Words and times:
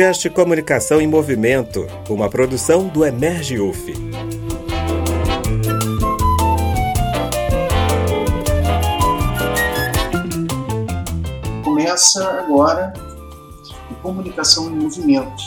podcast 0.00 0.30
Comunicação 0.30 0.98
em 0.98 1.06
Movimento, 1.06 1.86
uma 2.08 2.30
produção 2.30 2.88
do 2.88 3.04
Emerge 3.04 3.60
UF. 3.60 3.92
Começa 11.62 12.24
agora 12.30 12.94
o 13.90 13.94
Comunicação 13.96 14.70
em 14.70 14.76
Movimento, 14.76 15.42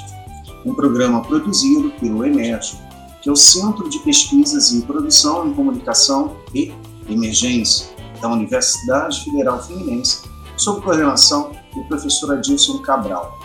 um 0.64 0.76
programa 0.76 1.24
produzido 1.24 1.90
pelo 2.00 2.24
Emerge, 2.24 2.78
que 3.24 3.30
é 3.30 3.32
o 3.32 3.36
Centro 3.36 3.90
de 3.90 3.98
Pesquisas 4.00 4.72
e 4.72 4.84
Produção 4.84 5.48
em 5.48 5.54
Comunicação 5.56 6.38
e 6.54 6.72
Emergência 7.10 7.88
da 8.22 8.30
Universidade 8.30 9.24
Federal 9.24 9.64
Fluminense, 9.64 10.30
sob 10.56 10.80
coordenação 10.82 11.54
do 11.74 11.84
professor 11.86 12.34
Adilson 12.38 12.78
Cabral. 12.84 13.43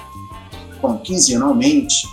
Bom, 0.80 0.98
quinzenalmente, 0.98 2.06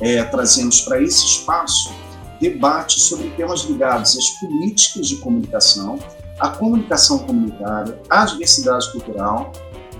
é, 0.00 0.22
trazemos 0.24 0.80
para 0.80 1.02
esse 1.02 1.24
espaço 1.24 1.92
debates 2.40 3.04
sobre 3.04 3.30
temas 3.30 3.62
ligados 3.62 4.16
às 4.16 4.30
políticas 4.40 5.08
de 5.08 5.16
comunicação, 5.16 5.98
à 6.38 6.50
comunicação 6.50 7.18
comunitária, 7.20 8.00
à 8.08 8.24
diversidade 8.24 8.90
cultural, 8.92 9.52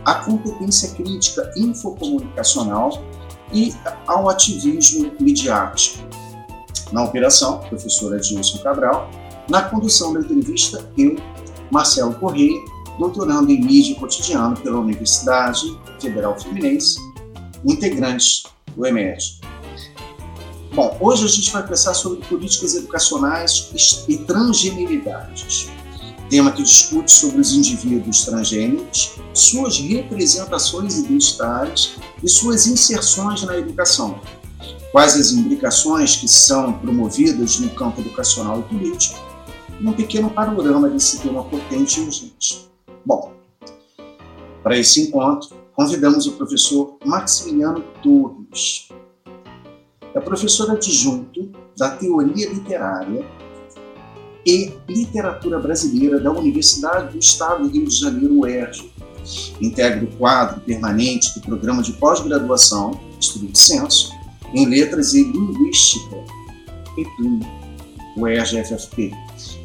à 0.04 0.14
competência 0.14 0.90
crítica 0.94 1.50
infocomunicacional 1.56 3.02
e 3.52 3.74
ao 4.06 4.28
ativismo 4.28 5.12
midiático. 5.20 5.98
Na 6.92 7.04
operação, 7.04 7.58
professor 7.58 8.14
Adilson 8.14 8.58
Cabral, 8.58 9.10
na 9.48 9.62
condução 9.62 10.12
da 10.12 10.20
entrevista, 10.20 10.90
eu, 10.96 11.16
Marcelo 11.70 12.14
Corrêa, 12.14 12.58
doutorando 12.98 13.50
em 13.50 13.60
mídia 13.60 13.94
cotidiana 13.96 14.56
pela 14.56 14.78
Universidade 14.78 15.78
Federal 16.00 16.38
Fluminense, 16.38 16.98
integrante 17.64 18.44
do 18.76 18.86
EMERGE. 18.86 19.40
Bom, 20.74 20.96
hoje 21.00 21.24
a 21.24 21.28
gente 21.28 21.50
vai 21.50 21.66
pensar 21.66 21.94
sobre 21.94 22.24
políticas 22.26 22.74
educacionais 22.74 24.04
e 24.06 24.18
transgeneridades, 24.18 25.68
tema 26.28 26.52
que 26.52 26.62
discute 26.62 27.10
sobre 27.10 27.40
os 27.40 27.52
indivíduos 27.52 28.24
transgêneros, 28.24 29.16
suas 29.32 29.78
representações 29.78 30.98
identitárias 30.98 31.96
e 32.22 32.28
suas 32.28 32.66
inserções 32.66 33.42
na 33.42 33.58
educação, 33.58 34.20
quais 34.92 35.16
as 35.16 35.32
implicações 35.32 36.16
que 36.16 36.28
são 36.28 36.74
promovidas 36.74 37.58
no 37.58 37.70
campo 37.70 38.00
educacional 38.00 38.60
e 38.60 38.62
político, 38.62 39.18
um 39.80 39.92
pequeno 39.92 40.30
panorama 40.30 40.88
desse 40.88 41.18
tema 41.18 41.42
potente 41.44 42.00
e 42.00 42.04
urgente. 42.04 42.68
Bom, 43.04 43.32
para 44.62 44.76
esse 44.76 45.02
encontro, 45.02 45.56
convidamos 45.78 46.26
o 46.26 46.32
professor 46.32 46.98
Maximiliano 47.04 47.84
Torres. 48.02 48.88
É 50.12 50.18
professor 50.18 50.72
adjunto 50.72 51.52
da 51.76 51.90
Teoria 51.90 52.48
Literária 52.48 53.24
e 54.44 54.72
Literatura 54.88 55.60
Brasileira 55.60 56.18
da 56.18 56.32
Universidade 56.32 57.12
do 57.12 57.18
Estado 57.20 57.62
do 57.62 57.70
Rio 57.70 57.86
de 57.86 57.94
Janeiro, 57.94 58.40
UERJ. 58.40 58.92
Integra 59.60 60.04
o 60.04 60.08
quadro 60.16 60.60
permanente 60.62 61.32
do 61.38 61.42
Programa 61.42 61.80
de 61.80 61.92
Pós-Graduação, 61.92 62.98
Estudo 63.20 63.46
de 63.46 63.56
Censo, 63.56 64.10
em 64.52 64.66
Letras 64.66 65.14
e 65.14 65.22
Linguística, 65.22 66.16
EPLIN, 66.96 67.38
UERJ-FFP. 68.16 69.12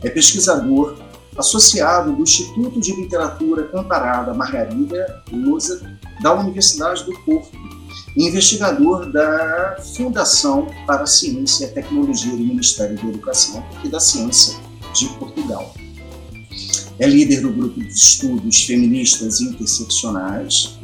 É 0.04 0.12
pesquisador 0.12 0.96
associado 1.38 2.14
do 2.14 2.24
Instituto 2.24 2.80
de 2.80 2.96
Literatura 2.96 3.64
Comparada 3.64 4.34
Margarida 4.34 5.24
Lusa, 5.32 5.82
da 6.22 6.34
Universidade 6.34 7.04
do 7.06 7.18
Porto, 7.20 7.52
e 8.16 8.28
investigador 8.28 9.12
da 9.12 9.78
Fundação 9.96 10.68
para 10.86 11.04
a 11.04 11.08
Ciência 11.08 11.66
e 11.66 11.70
Tecnologia 11.70 12.32
do 12.32 12.44
Ministério 12.44 12.96
da 12.96 13.04
Educação 13.04 13.64
e 13.84 13.90
da 13.90 14.00
Ciência 14.00 14.56
de 14.94 15.08
Portugal. 15.18 15.74
É 17.00 17.08
líder 17.08 17.42
do 17.42 17.52
grupo 17.52 17.80
de 17.80 17.88
estudos 17.88 18.64
feministas 18.64 19.42
interseccionais, 19.42 20.78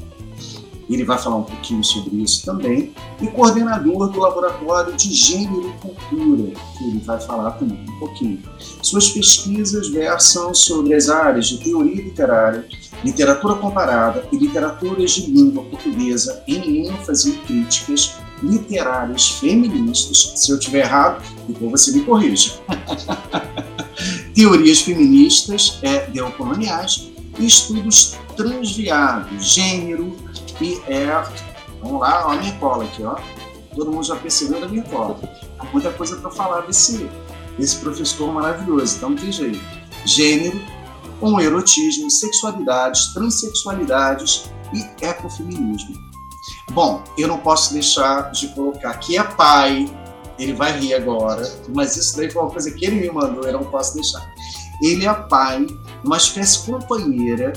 ele 0.90 1.06
vai 1.06 1.18
falar 1.18 1.38
um 1.38 1.44
pouquinho 1.44 1.84
sobre 1.84 2.16
isso 2.18 2.44
também, 2.46 2.92
e 3.22 3.28
coordenador 3.28 4.10
do 4.10 4.20
Laboratório 4.20 4.96
de 4.96 5.14
Gênero 5.14 5.70
e 5.70 5.82
Cultura, 5.82 6.52
que 6.78 6.84
ele 6.84 7.00
vai 7.00 7.20
falar 7.20 7.52
também 7.52 7.80
um 7.88 8.00
pouquinho. 8.00 8.42
Suas 8.82 9.10
pesquisas 9.10 9.90
versam 9.90 10.54
sobre 10.54 10.94
as 10.94 11.10
áreas 11.10 11.48
de 11.48 11.60
teoria 11.60 12.04
literária, 12.04 12.66
literatura 13.04 13.56
comparada 13.56 14.28
e 14.32 14.38
literaturas 14.38 15.12
de 15.12 15.30
língua 15.32 15.64
portuguesa 15.64 16.44
em 16.48 16.88
ênfase 16.88 17.32
em 17.32 17.38
críticas 17.46 18.16
literárias 18.42 19.30
feministas. 19.32 20.34
Se 20.36 20.52
eu 20.52 20.58
estiver 20.58 20.86
errado, 20.86 21.24
depois 21.48 21.72
você 21.72 21.92
me 21.92 22.02
corrija. 22.02 22.54
Teorias 24.34 24.82
feministas 24.82 25.80
é, 25.82 26.10
neocoloniais 26.10 27.10
e 27.38 27.46
estudos 27.46 28.18
transviados, 28.40 29.54
gênero, 29.54 30.16
e 30.62 30.82
é. 30.88 31.08
Vamos 31.82 32.00
lá, 32.00 32.26
ó, 32.26 32.32
a 32.32 32.36
minha 32.38 32.56
cola 32.56 32.86
aqui, 32.86 33.04
ó. 33.04 33.18
Todo 33.76 33.92
mundo 33.92 34.06
já 34.06 34.16
percebeu 34.16 34.62
da 34.62 34.68
minha 34.70 34.84
cola. 34.84 35.20
Há 35.60 35.66
muita 35.66 35.92
coisa 35.92 36.16
para 36.16 36.32
falar 36.32 36.62
desse, 36.62 37.10
desse 37.58 37.76
professor 37.78 38.32
maravilhoso. 38.34 38.96
Então, 38.96 39.10
não 39.10 39.18
tem 39.18 39.32
jeito. 39.32 39.60
Gênero, 40.06 40.58
com 41.20 41.40
erotismo, 41.42 42.10
sexualidades, 42.10 43.14
transexualidades 43.14 44.50
e 44.74 45.06
ecofeminismo. 45.06 45.98
Bom, 46.72 47.04
eu 47.18 47.28
não 47.28 47.40
posso 47.40 47.74
deixar 47.74 48.32
de 48.32 48.48
colocar 48.50 48.94
que 49.00 49.18
é 49.18 49.24
pai, 49.24 49.86
ele 50.38 50.54
vai 50.54 50.80
rir 50.80 50.94
agora, 50.94 51.44
mas 51.76 51.98
isso 51.98 52.16
daí 52.16 52.32
foi 52.32 52.42
uma 52.42 52.52
coisa 52.52 52.72
que 52.72 52.86
ele 52.86 53.02
me 53.02 53.12
mandou, 53.12 53.44
eu 53.44 53.54
não 53.54 53.66
posso 53.66 53.96
deixar. 53.96 54.26
Ele 54.82 55.06
é 55.06 55.14
pai, 55.14 55.68
uma 56.04 56.16
espécie 56.16 56.66
companheira 56.66 57.52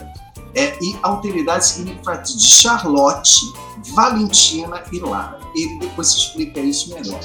é, 0.55 0.77
e 0.83 0.97
alteridade 1.03 1.67
significa 1.67 2.17
de 2.17 2.43
Charlotte, 2.43 3.53
Valentina 3.95 4.83
e 4.93 5.01
Lara. 5.01 5.39
Ele 5.55 5.79
depois 5.79 6.09
explica 6.09 6.61
isso 6.61 6.95
melhor. 6.95 7.21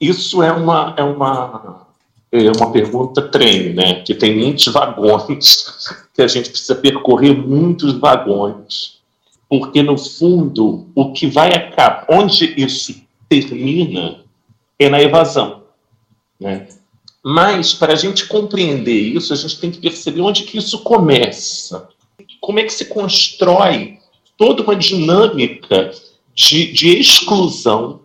Isso 0.00 0.42
é 0.42 0.50
uma, 0.52 0.94
é 0.96 1.02
uma, 1.02 1.86
é 2.32 2.50
uma 2.50 2.72
pergunta 2.72 3.22
trem, 3.28 3.74
né? 3.74 4.02
Que 4.02 4.14
tem 4.14 4.38
muitos 4.38 4.66
vagões, 4.68 5.66
que 6.14 6.22
a 6.22 6.28
gente 6.28 6.50
precisa 6.50 6.74
percorrer 6.74 7.36
muitos 7.36 7.92
vagões. 7.98 9.00
Porque, 9.48 9.82
no 9.82 9.98
fundo, 9.98 10.86
o 10.94 11.12
que 11.12 11.26
vai 11.26 11.52
acabar, 11.52 12.06
onde 12.08 12.54
isso 12.56 13.02
termina, 13.28 14.20
é 14.78 14.88
na 14.88 15.00
evasão. 15.00 15.62
Né? 16.40 16.68
Mas, 17.24 17.72
para 17.72 17.92
a 17.92 17.96
gente 17.96 18.26
compreender 18.26 18.98
isso, 18.98 19.32
a 19.32 19.36
gente 19.36 19.60
tem 19.60 19.70
que 19.70 19.80
perceber 19.80 20.20
onde 20.20 20.42
que 20.42 20.58
isso 20.58 20.80
começa. 20.80 21.88
Como 22.40 22.58
é 22.58 22.64
que 22.64 22.72
se 22.72 22.86
constrói 22.86 23.98
toda 24.36 24.62
uma 24.62 24.74
dinâmica 24.74 25.92
de, 26.34 26.72
de 26.72 26.98
exclusão 26.98 28.00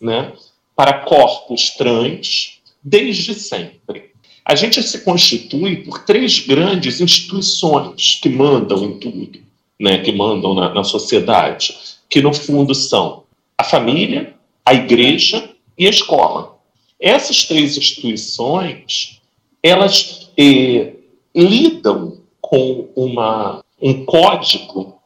né, 0.00 0.32
para 0.74 1.00
corpos 1.04 1.70
trans 1.70 2.60
desde 2.82 3.34
sempre. 3.34 4.12
A 4.44 4.54
gente 4.54 4.80
se 4.82 5.00
constitui 5.00 5.76
por 5.76 6.04
três 6.04 6.38
grandes 6.38 7.00
instituições 7.00 8.20
que 8.22 8.28
mandam 8.28 8.84
em 8.84 8.98
tudo, 8.98 9.40
né, 9.80 9.98
que 9.98 10.12
mandam 10.12 10.54
na, 10.54 10.72
na 10.72 10.84
sociedade, 10.84 11.76
que 12.08 12.22
no 12.22 12.32
fundo 12.32 12.74
são 12.74 13.24
a 13.58 13.64
família, 13.64 14.34
a 14.64 14.72
igreja 14.72 15.50
e 15.76 15.86
a 15.86 15.90
escola. 15.90 16.55
Essas 17.00 17.44
três 17.44 17.76
instituições, 17.76 19.20
elas 19.62 20.30
eh, 20.38 20.94
lidam 21.34 22.20
com 22.40 22.88
uma, 22.96 23.62
um 23.80 24.04
código 24.04 25.00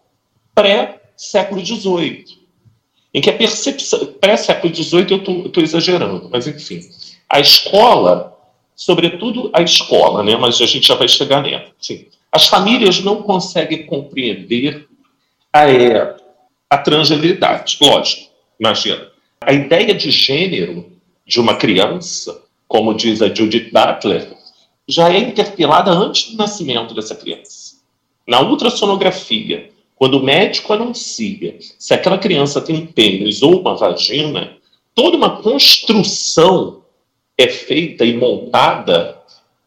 pré-século 0.55 1.65
XVIII, 1.65 2.25
em 3.13 3.21
que 3.21 3.31
a 3.31 3.37
percepção. 3.37 4.07
Pré-século 4.21 4.75
XVIII 4.75 5.07
eu 5.11 5.47
estou 5.47 5.63
exagerando, 5.63 6.29
mas 6.31 6.47
enfim. 6.47 6.81
A 7.29 7.41
escola, 7.41 8.37
sobretudo 8.77 9.51
a 9.53 9.63
escola, 9.63 10.23
né, 10.23 10.37
mas 10.37 10.61
a 10.61 10.67
gente 10.67 10.87
já 10.87 10.95
vai 10.95 11.09
chegar 11.09 11.43
nela. 11.43 11.67
Sim. 11.81 12.07
As 12.31 12.47
famílias 12.47 13.01
não 13.01 13.23
conseguem 13.23 13.87
compreender 13.87 14.87
a, 15.53 15.69
é, 15.69 16.17
a 16.69 16.79
transibilidade. 16.79 17.79
Lógico, 17.81 18.31
imagina. 18.59 19.09
A 19.41 19.53
ideia 19.53 19.95
de 19.95 20.11
gênero 20.11 20.90
de 21.31 21.39
uma 21.39 21.55
criança, 21.55 22.43
como 22.67 22.93
diz 22.93 23.23
a 23.23 23.33
Judith 23.33 23.71
Butler, 23.71 24.37
já 24.89 25.13
é 25.13 25.19
interpelada 25.19 25.93
antes 25.93 26.33
do 26.33 26.37
nascimento 26.37 26.93
dessa 26.93 27.15
criança. 27.15 27.77
Na 28.27 28.41
ultrassonografia, 28.41 29.71
quando 29.95 30.15
o 30.19 30.25
médico 30.25 30.73
anuncia 30.73 31.57
se 31.79 31.95
aquela 31.95 32.19
criança 32.19 32.61
tem 32.61 32.75
um 32.75 32.87
pênis 32.87 33.43
ou 33.43 33.61
uma 33.61 33.77
vagina, 33.77 34.57
toda 34.93 35.17
uma 35.17 35.41
construção 35.41 36.83
é 37.39 37.47
feita 37.47 38.05
e 38.05 38.17
montada 38.17 39.23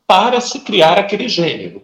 para 0.06 0.42
se 0.42 0.60
criar 0.60 1.00
aquele 1.00 1.30
gênero, 1.30 1.82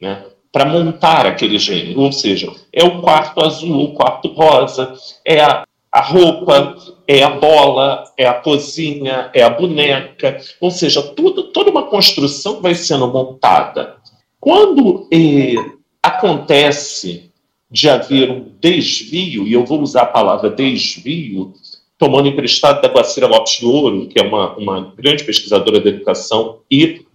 né? 0.00 0.26
para 0.50 0.64
montar 0.64 1.24
aquele 1.24 1.56
gênero. 1.56 2.00
Ou 2.00 2.10
seja, 2.10 2.52
é 2.72 2.82
o 2.82 3.00
quarto 3.00 3.44
azul, 3.44 3.84
o 3.84 3.94
quarto 3.94 4.26
rosa, 4.32 4.92
é 5.24 5.40
a 5.40 5.64
a 5.94 6.00
roupa, 6.00 6.76
é 7.06 7.22
a 7.22 7.30
bola, 7.30 8.02
é 8.18 8.26
a 8.26 8.34
cozinha, 8.34 9.30
é 9.32 9.44
a 9.44 9.50
boneca, 9.50 10.40
ou 10.60 10.68
seja, 10.68 11.00
tudo, 11.00 11.44
toda 11.52 11.70
uma 11.70 11.84
construção 11.84 12.60
vai 12.60 12.74
sendo 12.74 13.06
montada. 13.06 13.94
Quando 14.40 15.08
eh, 15.12 15.54
acontece 16.02 17.30
de 17.70 17.88
haver 17.88 18.28
um 18.28 18.50
desvio, 18.60 19.46
e 19.46 19.52
eu 19.52 19.64
vou 19.64 19.80
usar 19.80 20.02
a 20.02 20.06
palavra 20.06 20.50
desvio, 20.50 21.54
tomando 21.96 22.26
emprestado 22.26 22.82
da 22.82 22.88
Guacira 22.88 23.28
Lopes 23.28 23.60
de 23.60 23.64
Ouro, 23.64 24.08
que 24.08 24.18
é 24.18 24.22
uma, 24.24 24.56
uma 24.56 24.92
grande 24.96 25.22
pesquisadora 25.22 25.80
de 25.80 25.90
educação 25.90 26.58
e 26.68 27.06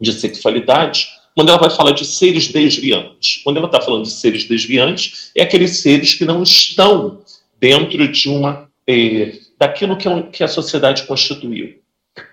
de 0.00 0.12
sexualidade, 0.12 1.08
quando 1.34 1.48
ela 1.48 1.58
vai 1.58 1.70
falar 1.70 1.90
de 1.90 2.04
seres 2.04 2.46
desviantes. 2.46 3.40
Quando 3.42 3.56
ela 3.56 3.66
está 3.66 3.80
falando 3.80 4.04
de 4.04 4.12
seres 4.12 4.44
desviantes, 4.44 5.32
é 5.34 5.42
aqueles 5.42 5.78
seres 5.78 6.14
que 6.14 6.24
não 6.24 6.44
estão 6.44 7.18
dentro 7.60 8.08
de 8.08 8.28
uma 8.28 8.68
eh, 8.86 9.34
daquilo 9.58 9.96
que, 9.96 10.08
é 10.08 10.22
que, 10.22 10.44
a 10.44 10.48
sociedade 10.48 11.04
constituiu. 11.04 11.78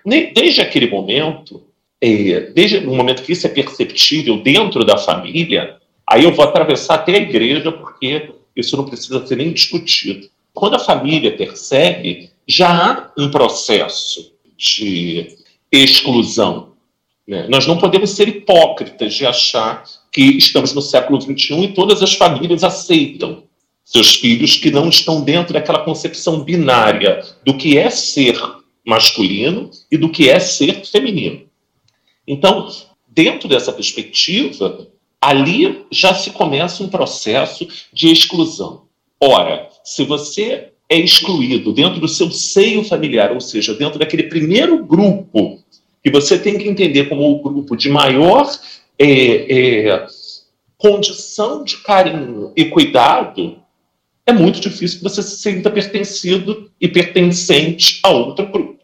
Desde 0.04 0.60
aquele 0.60 0.88
momento, 0.88 1.62
eh, 2.00 2.52
desde 2.54 2.78
o 2.78 2.94
momento 2.94 3.22
que 3.22 3.32
isso 3.32 3.46
é 3.46 3.50
perceptível 3.50 4.42
dentro 4.42 4.84
da 4.84 4.96
família, 4.96 5.76
aí 6.06 6.24
eu 6.24 6.32
vou 6.32 6.44
atravessar 6.44 6.94
até 6.94 7.12
a 7.12 7.20
igreja, 7.20 7.70
porque 7.72 8.30
isso 8.54 8.76
não 8.76 8.86
precisa 8.86 9.26
ser 9.26 9.36
nem 9.36 9.52
discutido. 9.52 10.28
Quando 10.54 10.76
a 10.76 10.78
família 10.78 11.36
percebe, 11.36 12.30
já 12.46 12.68
há 12.70 13.12
um 13.18 13.30
processo 13.30 14.32
de 14.56 15.36
exclusão. 15.70 16.72
Né? 17.26 17.46
Nós 17.48 17.66
não 17.66 17.76
podemos 17.76 18.10
ser 18.10 18.28
hipócritas 18.28 19.12
de 19.14 19.26
achar 19.26 19.84
que 20.12 20.22
estamos 20.22 20.72
no 20.72 20.80
século 20.80 21.20
XXI 21.20 21.64
e 21.64 21.74
todas 21.74 22.02
as 22.02 22.14
famílias 22.14 22.64
aceitam 22.64 23.42
seus 23.86 24.16
filhos 24.16 24.56
que 24.56 24.68
não 24.68 24.88
estão 24.88 25.22
dentro 25.22 25.54
daquela 25.54 25.84
concepção 25.84 26.42
binária 26.42 27.24
do 27.44 27.56
que 27.56 27.78
é 27.78 27.88
ser 27.88 28.36
masculino 28.84 29.70
e 29.90 29.96
do 29.96 30.10
que 30.10 30.28
é 30.28 30.40
ser 30.40 30.84
feminino. 30.84 31.42
Então, 32.26 32.68
dentro 33.06 33.48
dessa 33.48 33.72
perspectiva, 33.72 34.88
ali 35.20 35.84
já 35.92 36.12
se 36.12 36.30
começa 36.30 36.82
um 36.82 36.88
processo 36.88 37.66
de 37.92 38.10
exclusão. 38.10 38.82
Ora, 39.20 39.68
se 39.84 40.04
você 40.04 40.72
é 40.88 40.98
excluído 40.98 41.72
dentro 41.72 42.00
do 42.00 42.08
seu 42.08 42.28
seio 42.32 42.82
familiar, 42.82 43.30
ou 43.30 43.40
seja, 43.40 43.72
dentro 43.72 44.00
daquele 44.00 44.24
primeiro 44.24 44.84
grupo 44.84 45.60
que 46.02 46.10
você 46.10 46.36
tem 46.36 46.58
que 46.58 46.68
entender 46.68 47.08
como 47.08 47.30
o 47.30 47.40
grupo 47.40 47.76
de 47.76 47.88
maior 47.88 48.50
é, 48.98 49.88
é, 49.88 50.06
condição 50.76 51.62
de 51.62 51.76
carinho 51.78 52.52
e 52.56 52.64
cuidado, 52.64 53.64
é 54.26 54.32
muito 54.32 54.60
difícil 54.60 54.98
que 54.98 55.04
você 55.04 55.22
se 55.22 55.38
sinta 55.38 55.70
pertencido 55.70 56.70
e 56.80 56.88
pertencente 56.88 58.00
a 58.02 58.10
outro 58.10 58.46
grupo. 58.46 58.76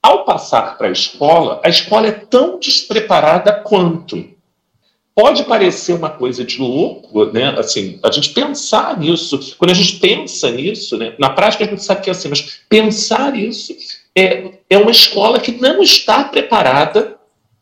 Ao 0.00 0.24
passar 0.24 0.78
para 0.78 0.86
a 0.86 0.92
escola, 0.92 1.60
a 1.64 1.68
escola 1.68 2.06
é 2.06 2.12
tão 2.12 2.58
despreparada 2.58 3.52
quanto. 3.52 4.32
Pode 5.14 5.44
parecer 5.44 5.94
uma 5.94 6.10
coisa 6.10 6.44
de 6.44 6.60
louco, 6.60 7.24
né? 7.26 7.54
Assim, 7.58 7.98
a 8.02 8.10
gente 8.10 8.30
pensar 8.30 8.98
nisso, 8.98 9.56
quando 9.58 9.70
a 9.70 9.74
gente 9.74 9.96
pensa 9.98 10.50
nisso, 10.50 10.96
né? 10.96 11.14
Na 11.18 11.30
prática 11.30 11.64
a 11.64 11.66
gente 11.66 11.82
sabe 11.82 12.02
que 12.02 12.10
é 12.10 12.12
assim, 12.12 12.28
mas 12.28 12.60
pensar 12.68 13.36
isso 13.36 13.74
é, 14.14 14.58
é 14.70 14.78
uma 14.78 14.90
escola 14.90 15.40
que 15.40 15.52
não 15.52 15.82
está 15.82 16.24
preparada 16.24 17.16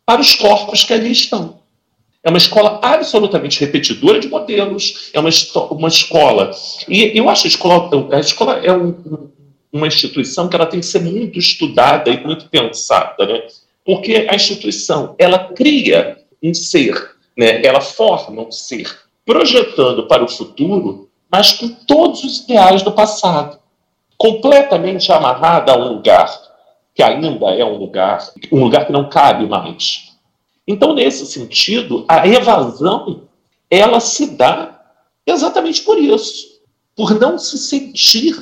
para 0.05 0.21
os 0.21 0.35
corpos 0.35 0.83
que 0.83 0.93
ali 0.93 1.11
estão. 1.11 1.62
É 2.23 2.29
uma 2.29 2.37
escola 2.37 2.79
absolutamente 2.81 3.59
repetidora 3.59 4.19
de 4.19 4.29
modelos, 4.29 5.11
é 5.13 5.19
uma, 5.19 5.29
uma 5.71 5.87
escola. 5.89 6.51
E 6.87 7.17
eu 7.17 7.27
acho 7.29 7.45
a 7.45 7.49
escola, 7.49 8.15
a 8.15 8.19
escola 8.19 8.59
é 8.59 8.71
um, 8.71 9.29
uma 9.71 9.87
instituição 9.87 10.47
que 10.47 10.55
ela 10.55 10.65
tem 10.65 10.79
que 10.79 10.85
ser 10.85 11.01
muito 11.01 11.37
estudada 11.37 12.09
e 12.09 12.23
muito 12.23 12.47
pensada, 12.47 13.25
né? 13.25 13.43
Porque 13.85 14.27
a 14.29 14.35
instituição, 14.35 15.15
ela 15.17 15.37
cria 15.53 16.17
um 16.41 16.53
ser, 16.53 17.15
né? 17.35 17.61
ela 17.65 17.81
forma 17.81 18.43
um 18.43 18.51
ser, 18.51 18.89
projetando 19.25 20.07
para 20.07 20.23
o 20.23 20.29
futuro, 20.29 21.09
mas 21.29 21.51
com 21.51 21.67
todos 21.67 22.23
os 22.23 22.39
ideais 22.41 22.83
do 22.83 22.91
passado, 22.93 23.59
completamente 24.17 25.11
amarrada 25.11 25.73
a 25.73 25.77
um 25.77 25.95
lugar 25.95 26.29
que 26.95 27.01
ainda 27.01 27.27
é 27.27 27.65
um 27.65 27.75
lugar, 27.75 28.19
um 28.51 28.63
lugar 28.63 28.85
que 28.85 28.93
não 28.93 29.09
cabe 29.09 29.45
mais. 29.47 30.12
Então, 30.67 30.93
nesse 30.93 31.25
sentido, 31.25 32.05
a 32.07 32.27
evasão 32.27 33.27
ela 33.69 33.99
se 33.99 34.27
dá 34.27 34.81
exatamente 35.25 35.81
por 35.81 35.97
isso, 35.97 36.61
por 36.95 37.19
não 37.19 37.37
se 37.37 37.57
sentir, 37.57 38.35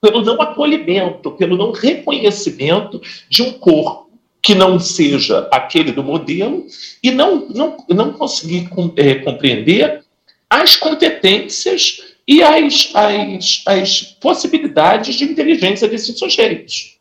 pelo 0.00 0.22
não 0.22 0.40
acolhimento, 0.40 1.32
pelo 1.32 1.56
não 1.56 1.72
reconhecimento 1.72 3.00
de 3.28 3.42
um 3.42 3.52
corpo 3.52 4.10
que 4.42 4.54
não 4.54 4.78
seja 4.78 5.48
aquele 5.52 5.92
do 5.92 6.02
modelo 6.02 6.66
e 7.02 7.10
não, 7.10 7.48
não, 7.48 7.76
não 7.88 8.12
conseguir 8.12 8.68
é, 8.96 9.16
compreender 9.16 10.02
as 10.48 10.76
competências 10.76 12.14
e 12.26 12.42
as, 12.42 12.90
as, 12.94 13.62
as 13.66 14.02
possibilidades 14.02 15.16
de 15.16 15.24
inteligência 15.24 15.86
desses 15.86 16.18
sujeitos. 16.18 16.98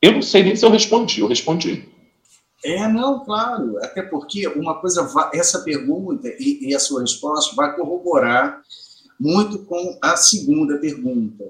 Eu 0.00 0.12
não 0.12 0.22
sei 0.22 0.44
nem 0.44 0.56
se 0.56 0.64
eu 0.64 0.70
respondi, 0.70 1.20
eu 1.20 1.26
respondi. 1.26 1.84
É, 2.64 2.88
não, 2.88 3.24
claro. 3.24 3.78
Até 3.78 4.02
porque 4.02 4.46
uma 4.48 4.80
coisa, 4.80 5.08
essa 5.32 5.60
pergunta 5.60 6.28
e, 6.38 6.68
e 6.68 6.74
a 6.74 6.80
sua 6.80 7.00
resposta 7.00 7.54
vai 7.54 7.74
corroborar 7.76 8.62
muito 9.18 9.60
com 9.64 9.98
a 10.02 10.16
segunda 10.16 10.78
pergunta. 10.78 11.44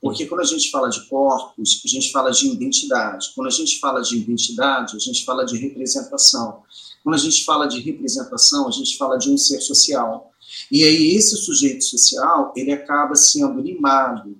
Porque 0.00 0.26
quando 0.26 0.40
a 0.40 0.44
gente 0.44 0.70
fala 0.70 0.90
de 0.90 1.06
corpos, 1.08 1.80
a 1.84 1.88
gente 1.88 2.10
fala 2.10 2.30
de 2.30 2.48
identidade. 2.48 3.30
Quando 3.36 3.46
a 3.46 3.50
gente 3.50 3.78
fala 3.78 4.00
de 4.02 4.16
identidade, 4.16 4.96
a 4.96 4.98
gente 4.98 5.24
fala 5.24 5.44
de 5.44 5.56
representação. 5.56 6.62
Quando 7.04 7.14
a 7.14 7.18
gente 7.18 7.44
fala 7.44 7.66
de 7.66 7.80
representação, 7.80 8.66
a 8.66 8.70
gente 8.72 8.96
fala 8.96 9.16
de 9.16 9.30
um 9.30 9.38
ser 9.38 9.60
social. 9.60 10.32
E 10.70 10.82
aí 10.82 11.14
esse 11.14 11.36
sujeito 11.36 11.84
social, 11.84 12.52
ele 12.56 12.72
acaba 12.72 13.14
sendo 13.14 13.60
limado. 13.60 14.36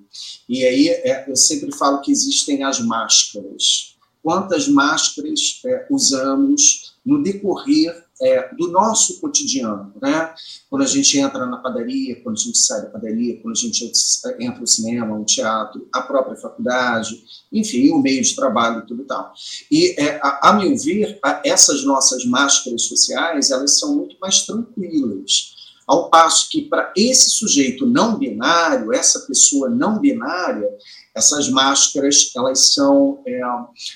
E 0.49 0.65
aí 0.65 0.89
é, 0.89 1.31
eu 1.31 1.37
sempre 1.37 1.73
falo 1.77 2.01
que 2.01 2.11
existem 2.11 2.65
as 2.65 2.81
máscaras. 2.81 3.92
Quantas 4.23 4.69
máscaras 4.69 5.61
é, 5.67 5.87
usamos 5.91 6.95
no 7.05 7.23
decorrer 7.23 8.05
é, 8.23 8.55
do 8.55 8.69
nosso 8.69 9.21
cotidiano, 9.21 9.93
né? 10.01 10.33
Quando 10.71 10.83
a 10.83 10.87
gente 10.87 11.19
entra 11.19 11.45
na 11.45 11.57
padaria, 11.57 12.23
quando 12.23 12.37
a 12.37 12.41
gente 12.41 12.57
sai 12.57 12.83
da 12.83 12.89
padaria, 12.89 13.41
quando 13.43 13.57
a 13.57 13.59
gente 13.59 13.93
entra 14.39 14.61
no 14.61 14.67
cinema, 14.67 15.19
no 15.19 15.25
teatro, 15.25 15.89
a 15.93 16.03
própria 16.03 16.37
faculdade, 16.37 17.21
enfim, 17.53 17.91
o 17.91 17.99
meio 17.99 18.23
de 18.23 18.37
trabalho 18.37 18.81
e 18.81 18.87
tudo 18.87 19.05
tal. 19.05 19.33
E, 19.69 20.01
é, 20.01 20.21
a, 20.23 20.51
a 20.51 20.53
meu 20.53 20.77
ver, 20.79 21.19
a, 21.23 21.43
essas 21.45 21.85
nossas 21.85 22.25
máscaras 22.25 22.83
sociais, 22.83 23.51
elas 23.51 23.79
são 23.79 23.97
muito 23.97 24.17
mais 24.21 24.47
tranquilas. 24.47 25.53
Ao 25.85 26.09
passo 26.09 26.49
que, 26.49 26.63
para 26.63 26.93
esse 26.97 27.29
sujeito 27.31 27.85
não 27.85 28.17
binário, 28.17 28.93
essa 28.93 29.21
pessoa 29.27 29.69
não 29.69 29.99
binária, 29.99 30.69
essas 31.15 31.49
máscaras, 31.49 32.31
elas 32.35 32.73
são 32.73 33.23
é, 33.27 33.41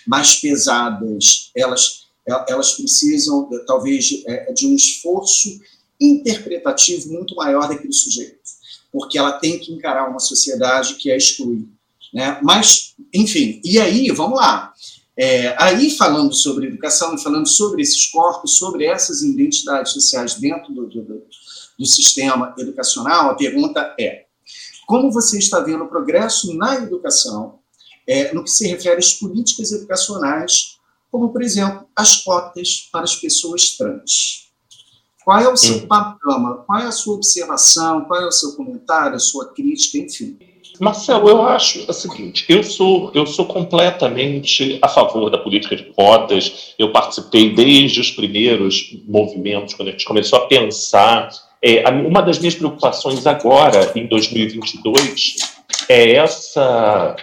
mais 0.07 0.37
pesadas, 0.37 1.51
elas 1.55 2.07
elas 2.49 2.73
precisam, 2.73 3.49
talvez, 3.67 4.23
é, 4.27 4.53
de 4.53 4.67
um 4.67 4.75
esforço 4.75 5.61
interpretativo 6.01 7.13
muito 7.13 7.37
maior 7.37 7.69
daquele 7.69 7.93
sujeito, 7.93 8.41
porque 8.93 9.17
ela 9.17 9.33
tem 9.33 9.59
que 9.59 9.73
encarar 9.73 10.11
uma 10.11 10.19
sociedade 10.19 10.95
que 10.95 11.11
a 11.11 11.17
exclui. 11.17 11.69
Né? 12.13 12.39
Mas, 12.43 12.95
enfim, 13.15 13.61
e 13.65 13.79
aí, 13.79 14.11
vamos 14.11 14.39
lá. 14.39 14.73
É, 15.17 15.55
aí, 15.59 15.91
falando 15.91 16.35
sobre 16.35 16.67
educação 16.67 17.17
falando 17.17 17.49
sobre 17.49 17.81
esses 17.81 18.07
corpos, 18.07 18.59
sobre 18.59 18.85
essas 18.85 19.23
identidades 19.23 19.93
sociais 19.93 20.35
dentro 20.35 20.75
do, 20.75 20.87
do, 20.89 21.23
do 21.79 21.87
sistema 21.87 22.55
educacional, 22.59 23.31
a 23.31 23.35
pergunta 23.35 23.95
é: 23.99 24.26
como 24.87 25.13
você 25.13 25.39
está 25.39 25.61
vendo 25.61 25.85
o 25.85 25.89
progresso 25.89 26.57
na 26.57 26.77
educação 26.77 27.59
é, 28.07 28.33
no 28.33 28.45
que 28.45 28.51
se 28.51 28.67
refere 28.69 28.99
às 28.99 29.13
políticas 29.15 29.73
educacionais 29.73 30.77
como, 31.11 31.31
por 31.31 31.43
exemplo, 31.43 31.87
as 31.95 32.17
cotas 32.17 32.89
para 32.93 33.05
as 33.05 33.17
pessoas 33.17 33.77
trans. 33.77 34.47
Qual 35.25 35.41
é 35.41 35.49
o 35.49 35.57
seu 35.57 35.79
hum. 35.79 35.87
panorama? 35.89 36.65
Qual 36.67 36.79
é 36.79 36.85
a 36.85 36.93
sua 36.93 37.15
observação? 37.15 38.05
Qual 38.05 38.21
é 38.21 38.27
o 38.27 38.33
seu 38.33 38.53
comentário, 38.53 39.17
a 39.17 39.19
sua 39.19 39.53
crítica, 39.53 39.99
enfim? 39.99 40.39
Marcelo, 40.79 41.29
eu 41.29 41.43
acho 41.43 41.91
o 41.91 41.93
seguinte: 41.93 42.45
eu 42.49 42.63
sou, 42.63 43.11
eu 43.15 43.27
sou 43.27 43.47
completamente 43.47 44.79
a 44.83 44.89
favor 44.89 45.31
da 45.31 45.39
política 45.39 45.75
de 45.75 45.85
cotas. 45.95 46.75
Eu 46.79 46.93
participei 46.93 47.55
desde 47.55 48.01
os 48.01 48.11
primeiros 48.11 48.97
movimentos, 49.07 49.75
quando 49.75 49.89
a 49.89 49.93
gente 49.93 50.05
começou 50.05 50.39
a 50.39 50.47
pensar. 50.47 51.31
É, 51.63 51.89
uma 51.89 52.23
das 52.23 52.39
minhas 52.39 52.55
preocupações 52.55 53.27
agora, 53.27 53.93
em 53.95 54.07
2022, 54.07 55.37
é 55.89 56.13
essa 56.13 57.17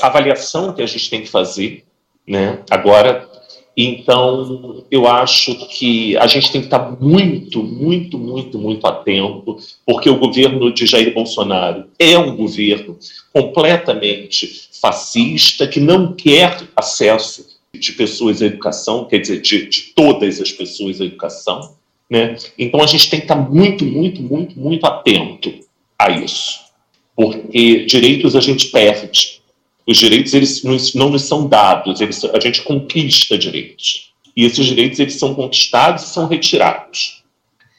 avaliação 0.00 0.72
que 0.72 0.82
a 0.82 0.86
gente 0.86 1.08
tem 1.08 1.22
que 1.22 1.28
fazer. 1.28 1.84
Né? 2.26 2.60
Agora, 2.70 3.28
então, 3.76 4.84
eu 4.90 5.06
acho 5.06 5.54
que 5.68 6.16
a 6.16 6.26
gente 6.26 6.50
tem 6.50 6.62
que 6.62 6.66
estar 6.66 6.96
muito, 6.98 7.62
muito, 7.62 8.18
muito, 8.18 8.58
muito 8.58 8.86
atento, 8.86 9.58
porque 9.84 10.08
o 10.08 10.18
governo 10.18 10.72
de 10.72 10.86
Jair 10.86 11.12
Bolsonaro 11.12 11.84
é 11.98 12.18
um 12.18 12.34
governo 12.34 12.98
completamente 13.34 14.70
fascista, 14.80 15.68
que 15.68 15.78
não 15.78 16.14
quer 16.14 16.62
acesso 16.74 17.46
de 17.74 17.92
pessoas 17.92 18.40
à 18.40 18.46
educação, 18.46 19.04
quer 19.04 19.18
dizer, 19.18 19.42
de, 19.42 19.66
de 19.66 19.82
todas 19.94 20.40
as 20.40 20.50
pessoas 20.50 20.98
à 20.98 21.04
educação. 21.04 21.76
Né? 22.08 22.36
Então, 22.58 22.80
a 22.80 22.86
gente 22.86 23.10
tem 23.10 23.20
que 23.20 23.24
estar 23.24 23.36
muito, 23.36 23.84
muito, 23.84 24.22
muito, 24.22 24.58
muito 24.58 24.86
atento 24.86 25.52
a 25.98 26.10
isso, 26.10 26.60
porque 27.14 27.84
direitos 27.86 28.36
a 28.36 28.40
gente 28.40 28.68
perde 28.68 29.36
os 29.86 29.96
direitos 29.96 30.34
eles 30.34 30.64
não 30.94 31.10
nos 31.10 31.22
são 31.22 31.46
dados, 31.46 32.00
eles, 32.00 32.24
a 32.24 32.40
gente 32.40 32.62
conquista 32.62 33.38
direitos. 33.38 34.10
E 34.36 34.44
esses 34.44 34.66
direitos 34.66 34.98
eles 34.98 35.14
são 35.14 35.34
conquistados 35.34 36.02
e 36.02 36.08
são 36.08 36.26
retirados. 36.26 37.22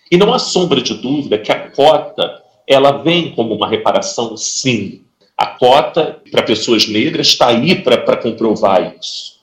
E 0.10 0.16
não 0.16 0.34
há 0.34 0.40
sombra 0.40 0.82
de 0.82 0.94
dúvida 0.94 1.38
que 1.38 1.52
a 1.52 1.70
cota 1.70 2.42
ela 2.66 3.04
vem 3.04 3.32
como 3.36 3.54
uma 3.54 3.68
reparação, 3.68 4.38
sim. 4.38 5.02
A 5.38 5.48
cota 5.48 6.22
para 6.32 6.44
pessoas 6.44 6.88
negras 6.88 7.28
está 7.28 7.50
aí 7.50 7.76
para 7.76 8.18
comprovar 8.18 8.96
isso. 8.98 9.37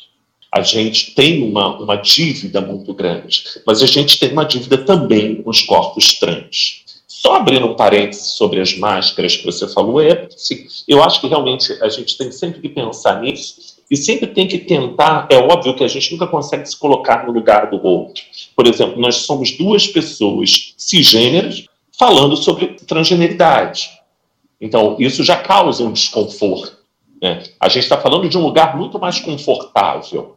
A 0.57 0.63
gente 0.63 1.17
tem 1.17 1.43
uma, 1.43 1.77
uma 1.81 1.97
dívida 1.97 2.61
muito 2.61 2.95
grande, 2.95 3.43
mas 3.67 3.83
a 3.83 3.87
gente 3.87 4.21
tem 4.21 4.31
uma 4.31 4.45
dívida 4.45 4.79
também 4.79 5.43
com 5.43 5.51
os 5.51 5.63
corpos 5.63 6.17
trans. 6.17 6.85
Só 7.09 7.35
abrindo 7.35 7.67
um 7.67 7.75
parênteses 7.75 8.33
sobre 8.33 8.61
as 8.61 8.77
máscaras 8.79 9.37
que 9.37 9.45
você 9.45 9.67
falou, 9.67 10.01
é 10.01 10.29
assim, 10.33 10.65
eu 10.87 11.03
acho 11.03 11.21
que 11.21 11.27
realmente 11.27 11.73
a 11.83 11.89
gente 11.89 12.17
tem 12.17 12.31
sempre 12.31 12.61
que 12.61 12.69
pensar 12.69 13.21
nisso 13.21 13.75
e 13.91 13.97
sempre 13.97 14.29
tem 14.29 14.47
que 14.47 14.59
tentar. 14.59 15.27
É 15.29 15.39
óbvio 15.39 15.75
que 15.75 15.83
a 15.83 15.89
gente 15.89 16.13
nunca 16.13 16.29
consegue 16.29 16.67
se 16.67 16.79
colocar 16.79 17.27
no 17.27 17.33
lugar 17.33 17.69
do 17.69 17.85
outro. 17.85 18.23
Por 18.55 18.69
exemplo, 18.69 19.01
nós 19.01 19.17
somos 19.17 19.51
duas 19.57 19.89
pessoas 19.89 20.75
cisgêneras 20.77 21.65
falando 21.99 22.37
sobre 22.37 22.69
transgeneridade. 22.87 23.91
Então, 24.61 24.97
isso 25.01 25.25
já 25.25 25.37
causa 25.37 25.83
um 25.83 25.93
desconforto. 25.93 26.85
Né? 27.21 27.43
A 27.59 27.69
gente 27.71 27.85
está 27.85 27.97
falando 27.97 28.29
de 28.29 28.37
um 28.37 28.43
lugar 28.43 28.77
muito 28.77 28.99
mais 28.99 29.19
confortável. 29.19 30.34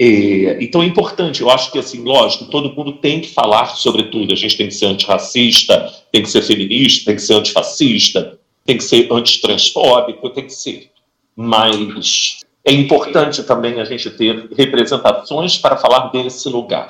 É, 0.00 0.62
então 0.62 0.80
é 0.80 0.86
importante, 0.86 1.40
eu 1.40 1.50
acho 1.50 1.72
que, 1.72 1.78
assim, 1.78 2.04
lógico, 2.04 2.44
todo 2.44 2.72
mundo 2.72 2.92
tem 2.92 3.20
que 3.20 3.30
falar 3.30 3.66
sobre 3.74 4.04
tudo. 4.04 4.32
A 4.32 4.36
gente 4.36 4.56
tem 4.56 4.68
que 4.68 4.74
ser 4.74 4.86
antirracista, 4.86 5.92
tem 6.12 6.22
que 6.22 6.30
ser 6.30 6.42
feminista, 6.42 7.06
tem 7.06 7.16
que 7.16 7.22
ser 7.22 7.34
antifascista, 7.34 8.38
tem 8.64 8.76
que 8.76 8.84
ser 8.84 9.12
antitransfóbico, 9.12 10.30
tem 10.30 10.44
que 10.44 10.54
ser. 10.54 10.90
Mas 11.34 12.38
é 12.64 12.72
importante 12.72 13.42
também 13.42 13.80
a 13.80 13.84
gente 13.84 14.08
ter 14.10 14.48
representações 14.56 15.58
para 15.58 15.76
falar 15.76 16.12
desse 16.12 16.48
lugar. 16.48 16.88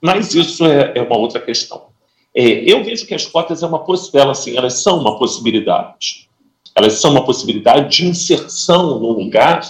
Mas 0.00 0.34
isso 0.34 0.64
é, 0.64 0.92
é 0.94 1.02
uma 1.02 1.18
outra 1.18 1.40
questão. 1.40 1.88
É, 2.34 2.42
eu 2.42 2.82
vejo 2.82 3.06
que 3.06 3.14
as 3.14 3.26
cotas 3.26 3.62
é 3.62 3.66
uma 3.66 3.80
possibilidade, 3.80 4.30
assim, 4.30 4.56
elas 4.56 4.82
são 4.82 5.00
uma 5.00 5.18
possibilidade. 5.18 6.28
Elas 6.74 6.94
são 6.94 7.10
uma 7.10 7.24
possibilidade 7.24 7.96
de 7.96 8.06
inserção 8.06 9.00
num 9.00 9.12
lugar 9.12 9.60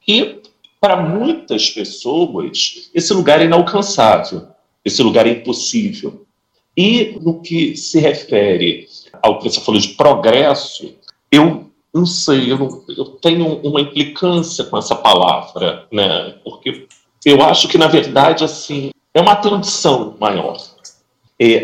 que 0.00 0.40
para 0.84 0.96
muitas 0.96 1.70
pessoas, 1.70 2.90
esse 2.94 3.14
lugar 3.14 3.40
é 3.40 3.46
inalcançável, 3.46 4.48
esse 4.84 5.02
lugar 5.02 5.26
é 5.26 5.30
impossível. 5.30 6.26
E 6.76 7.18
no 7.22 7.40
que 7.40 7.74
se 7.74 7.98
refere 7.98 8.86
ao 9.22 9.38
que 9.38 9.48
você 9.48 9.62
falou 9.62 9.80
de 9.80 9.88
progresso, 9.94 10.94
eu 11.32 11.70
não 11.94 12.04
sei, 12.04 12.52
eu, 12.52 12.58
não, 12.58 12.84
eu 12.94 13.06
tenho 13.06 13.60
uma 13.60 13.80
implicância 13.80 14.62
com 14.64 14.76
essa 14.76 14.94
palavra, 14.94 15.86
né? 15.90 16.34
Porque 16.44 16.86
eu 17.24 17.42
acho 17.42 17.66
que, 17.66 17.78
na 17.78 17.86
verdade, 17.86 18.44
assim, 18.44 18.90
é 19.14 19.22
uma 19.22 19.32
atenção 19.32 20.14
maior. 20.20 20.58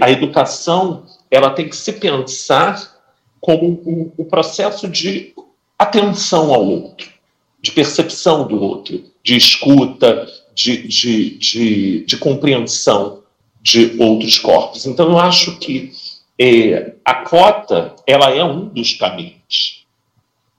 A 0.00 0.10
educação 0.10 1.04
ela 1.30 1.50
tem 1.50 1.68
que 1.68 1.76
se 1.76 1.92
pensar 1.92 3.02
como 3.38 3.82
um, 3.84 4.12
um 4.18 4.24
processo 4.24 4.88
de 4.88 5.34
atenção 5.78 6.54
ao 6.54 6.64
outro, 6.64 7.19
de 7.60 7.70
percepção 7.72 8.46
do 8.46 8.60
outro, 8.60 9.04
de 9.22 9.36
escuta, 9.36 10.26
de, 10.54 10.88
de, 10.88 11.38
de, 11.38 12.04
de 12.04 12.16
compreensão 12.16 13.22
de 13.60 13.96
outros 13.98 14.38
corpos. 14.38 14.86
Então, 14.86 15.10
eu 15.10 15.18
acho 15.18 15.58
que 15.58 15.92
é, 16.38 16.94
a 17.04 17.14
cota 17.14 17.94
ela 18.06 18.30
é 18.30 18.42
um 18.42 18.68
dos 18.68 18.94
caminhos. 18.94 19.84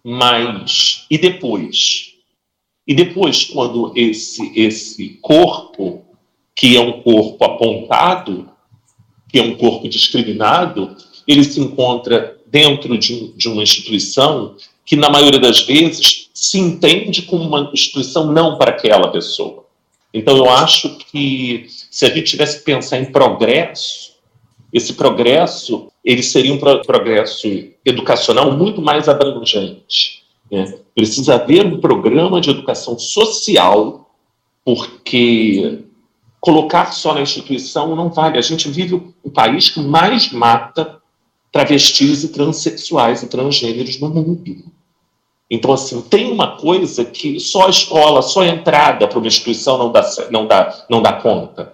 Mas, 0.03 1.05
e 1.09 1.17
depois? 1.17 2.13
E 2.87 2.93
depois, 2.93 3.45
quando 3.45 3.93
esse, 3.95 4.51
esse 4.59 5.19
corpo, 5.21 6.03
que 6.55 6.75
é 6.75 6.81
um 6.81 7.01
corpo 7.01 7.43
apontado, 7.43 8.49
que 9.29 9.39
é 9.39 9.43
um 9.43 9.55
corpo 9.55 9.87
discriminado, 9.87 10.95
ele 11.27 11.43
se 11.43 11.59
encontra 11.59 12.37
dentro 12.47 12.97
de, 12.97 13.31
de 13.33 13.47
uma 13.47 13.63
instituição 13.63 14.55
que, 14.91 14.97
na 14.97 15.09
maioria 15.09 15.39
das 15.39 15.61
vezes, 15.61 16.29
se 16.33 16.59
entende 16.59 17.21
como 17.21 17.45
uma 17.45 17.71
instituição 17.71 18.29
não 18.29 18.57
para 18.57 18.71
aquela 18.71 19.07
pessoa. 19.07 19.63
Então, 20.13 20.35
eu 20.35 20.49
acho 20.49 20.97
que 20.97 21.65
se 21.89 22.05
a 22.05 22.09
gente 22.09 22.25
tivesse 22.25 22.59
que 22.59 22.65
pensar 22.65 22.99
em 22.99 23.05
progresso, 23.05 24.15
esse 24.73 24.91
progresso 24.95 25.87
ele 26.03 26.21
seria 26.21 26.53
um 26.53 26.57
progresso 26.57 27.47
educacional 27.85 28.51
muito 28.51 28.81
mais 28.81 29.07
abrangente. 29.07 30.23
Né? 30.51 30.77
Precisa 30.93 31.35
haver 31.35 31.65
um 31.65 31.79
programa 31.79 32.41
de 32.41 32.49
educação 32.49 32.99
social, 32.99 34.13
porque 34.65 35.85
colocar 36.41 36.91
só 36.91 37.13
na 37.13 37.21
instituição 37.21 37.95
não 37.95 38.09
vale. 38.09 38.37
A 38.37 38.41
gente 38.41 38.67
vive 38.67 38.95
um 39.23 39.29
país 39.29 39.69
que 39.69 39.79
mais 39.79 40.33
mata 40.33 40.99
travestis 41.49 42.25
e 42.25 42.27
transexuais 42.27 43.23
e 43.23 43.27
transgêneros 43.27 43.97
no 43.97 44.09
mundo. 44.09 44.80
Então, 45.53 45.73
assim, 45.73 46.01
tem 46.03 46.31
uma 46.31 46.55
coisa 46.55 47.03
que 47.03 47.37
só 47.37 47.67
a 47.67 47.69
escola, 47.69 48.21
só 48.21 48.39
a 48.39 48.47
entrada 48.47 49.05
para 49.05 49.17
uma 49.17 49.27
instituição 49.27 49.77
não 49.77 49.91
dá, 49.91 50.09
não 50.31 50.47
dá, 50.47 50.85
não 50.89 51.01
dá 51.01 51.11
conta. 51.11 51.73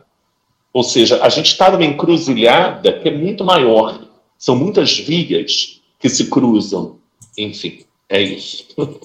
Ou 0.74 0.84
seja, 0.84 1.24
a 1.24 1.30
gente 1.30 1.52
está 1.52 1.72
numa 1.72 1.86
encruzilhada 1.86 3.00
que 3.00 3.08
é 3.08 3.16
muito 3.16 3.46
maior. 3.46 4.04
São 4.36 4.56
muitas 4.56 4.98
vias 4.98 5.80
que 6.00 6.10
se 6.10 6.26
cruzam. 6.26 6.98
Enfim, 7.38 7.84
é 8.10 8.20
isso. 8.20 8.66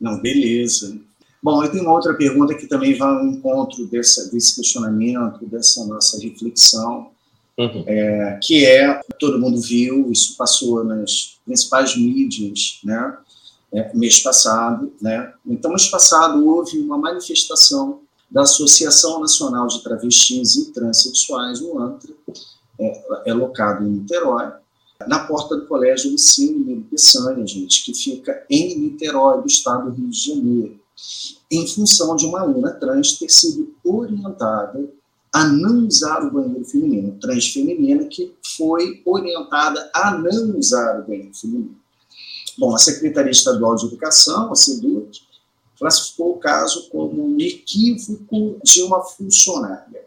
Não, 0.00 0.20
beleza. 0.20 0.98
Bom, 1.42 1.62
eu 1.62 1.70
tenho 1.70 1.84
uma 1.84 1.92
outra 1.92 2.14
pergunta 2.14 2.54
que 2.54 2.66
também 2.66 2.94
vai 2.94 3.08
ao 3.08 3.26
encontro 3.26 3.84
dessa, 3.86 4.30
desse 4.30 4.56
questionamento, 4.56 5.44
dessa 5.46 5.84
nossa 5.86 6.20
reflexão, 6.22 7.10
uhum. 7.58 7.84
é, 7.86 8.38
que 8.42 8.64
é, 8.64 9.00
todo 9.18 9.40
mundo 9.40 9.60
viu, 9.60 10.10
isso 10.10 10.36
passou 10.36 10.84
nas 10.84 11.38
principais 11.44 11.96
mídias, 11.96 12.78
né, 12.84 13.18
é, 13.72 13.94
mês 13.96 14.20
passado, 14.20 14.92
né, 15.00 15.32
então 15.46 15.70
mês 15.70 15.86
passado 15.86 16.46
houve 16.46 16.78
uma 16.78 16.98
manifestação 16.98 18.00
da 18.30 18.42
Associação 18.42 19.20
Nacional 19.20 19.66
de 19.66 19.82
Travestis 19.82 20.56
e 20.56 20.72
Transsexuais, 20.72 21.60
o 21.60 21.78
ANTRA, 21.78 22.14
é, 22.78 23.30
é 23.30 23.34
locado 23.34 23.84
em 23.84 23.90
Niterói, 23.90 24.52
na 25.06 25.20
porta 25.20 25.56
do 25.56 25.66
Colégio 25.66 26.10
Licínio 26.10 26.58
Milo 26.58 26.84
Peçanha, 26.84 27.46
gente, 27.46 27.84
que 27.84 27.94
fica 27.94 28.44
em 28.50 28.78
Niterói, 28.78 29.40
do 29.40 29.46
estado 29.46 29.90
do 29.90 29.96
Rio 29.96 30.10
de 30.10 30.18
Janeiro, 30.18 30.80
em 31.50 31.66
função 31.66 32.16
de 32.16 32.26
uma 32.26 32.40
aluna 32.40 32.72
trans 32.72 33.12
ter 33.12 33.30
sido 33.30 33.72
orientada 33.84 34.88
a 35.32 35.44
não 35.46 35.86
usar 35.86 36.24
o 36.24 36.30
banheiro 36.30 36.64
feminino, 36.64 37.16
trans 37.20 37.48
feminina 37.48 38.04
que 38.04 38.34
foi 38.56 39.02
orientada 39.04 39.90
a 39.94 40.16
não 40.18 40.58
usar 40.58 41.00
o 41.00 41.06
banheiro 41.06 41.34
feminino. 41.34 41.76
Bom, 42.58 42.74
a 42.74 42.78
Secretaria 42.78 43.30
Estadual 43.30 43.76
de 43.76 43.86
Educação, 43.86 44.50
a 44.50 44.56
SEDUC, 44.56 45.20
classificou 45.78 46.32
o 46.32 46.38
caso 46.38 46.88
como 46.90 47.24
um 47.24 47.40
equívoco 47.40 48.58
de 48.64 48.82
uma 48.82 49.00
funcionária. 49.00 50.04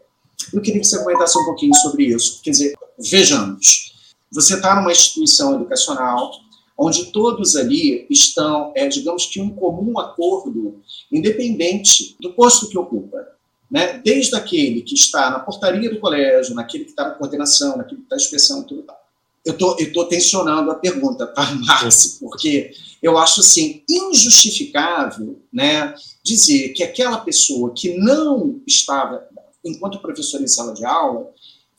Eu 0.52 0.60
queria 0.60 0.80
que 0.80 0.86
você 0.86 0.98
comentasse 1.02 1.38
um 1.38 1.44
pouquinho 1.46 1.74
sobre 1.76 2.04
isso. 2.04 2.42
Quer 2.42 2.50
dizer, 2.50 2.74
vejamos, 2.98 3.94
você 4.30 4.54
está 4.54 4.74
numa 4.74 4.92
instituição 4.92 5.54
educacional 5.54 6.30
onde 6.76 7.06
todos 7.06 7.56
ali 7.56 8.06
estão, 8.10 8.72
é, 8.74 8.86
digamos 8.86 9.26
que, 9.26 9.40
um 9.40 9.50
comum 9.50 9.98
acordo, 9.98 10.80
independente 11.10 12.16
do 12.20 12.32
posto 12.34 12.68
que 12.68 12.76
ocupa. 12.76 13.26
Né? 13.70 13.98
Desde 13.98 14.34
aquele 14.34 14.82
que 14.82 14.94
está 14.94 15.30
na 15.30 15.38
portaria 15.38 15.88
do 15.88 16.00
colégio, 16.00 16.54
naquele 16.54 16.84
que 16.84 16.90
está 16.90 17.08
na 17.08 17.14
coordenação, 17.14 17.78
naquele 17.78 18.00
que 18.00 18.06
está 18.06 18.16
na 18.16 18.22
inspeção, 18.22 18.62
tudo 18.64 18.82
tal. 18.82 19.01
Eu 19.44 19.58
tô, 19.58 19.76
estou 19.78 20.06
tensionando 20.06 20.70
a 20.70 20.76
pergunta, 20.76 21.26
tá, 21.26 21.44
Márcio? 21.66 22.20
Porque 22.20 22.72
eu 23.02 23.18
acho 23.18 23.40
assim 23.40 23.82
injustificável, 23.88 25.42
né, 25.52 25.92
dizer 26.22 26.68
que 26.70 26.84
aquela 26.84 27.18
pessoa 27.18 27.72
que 27.74 27.96
não 27.98 28.62
estava 28.66 29.26
enquanto 29.64 30.00
professora 30.00 30.42
em 30.42 30.48
sala 30.48 30.74
de 30.74 30.84
aula 30.84 31.28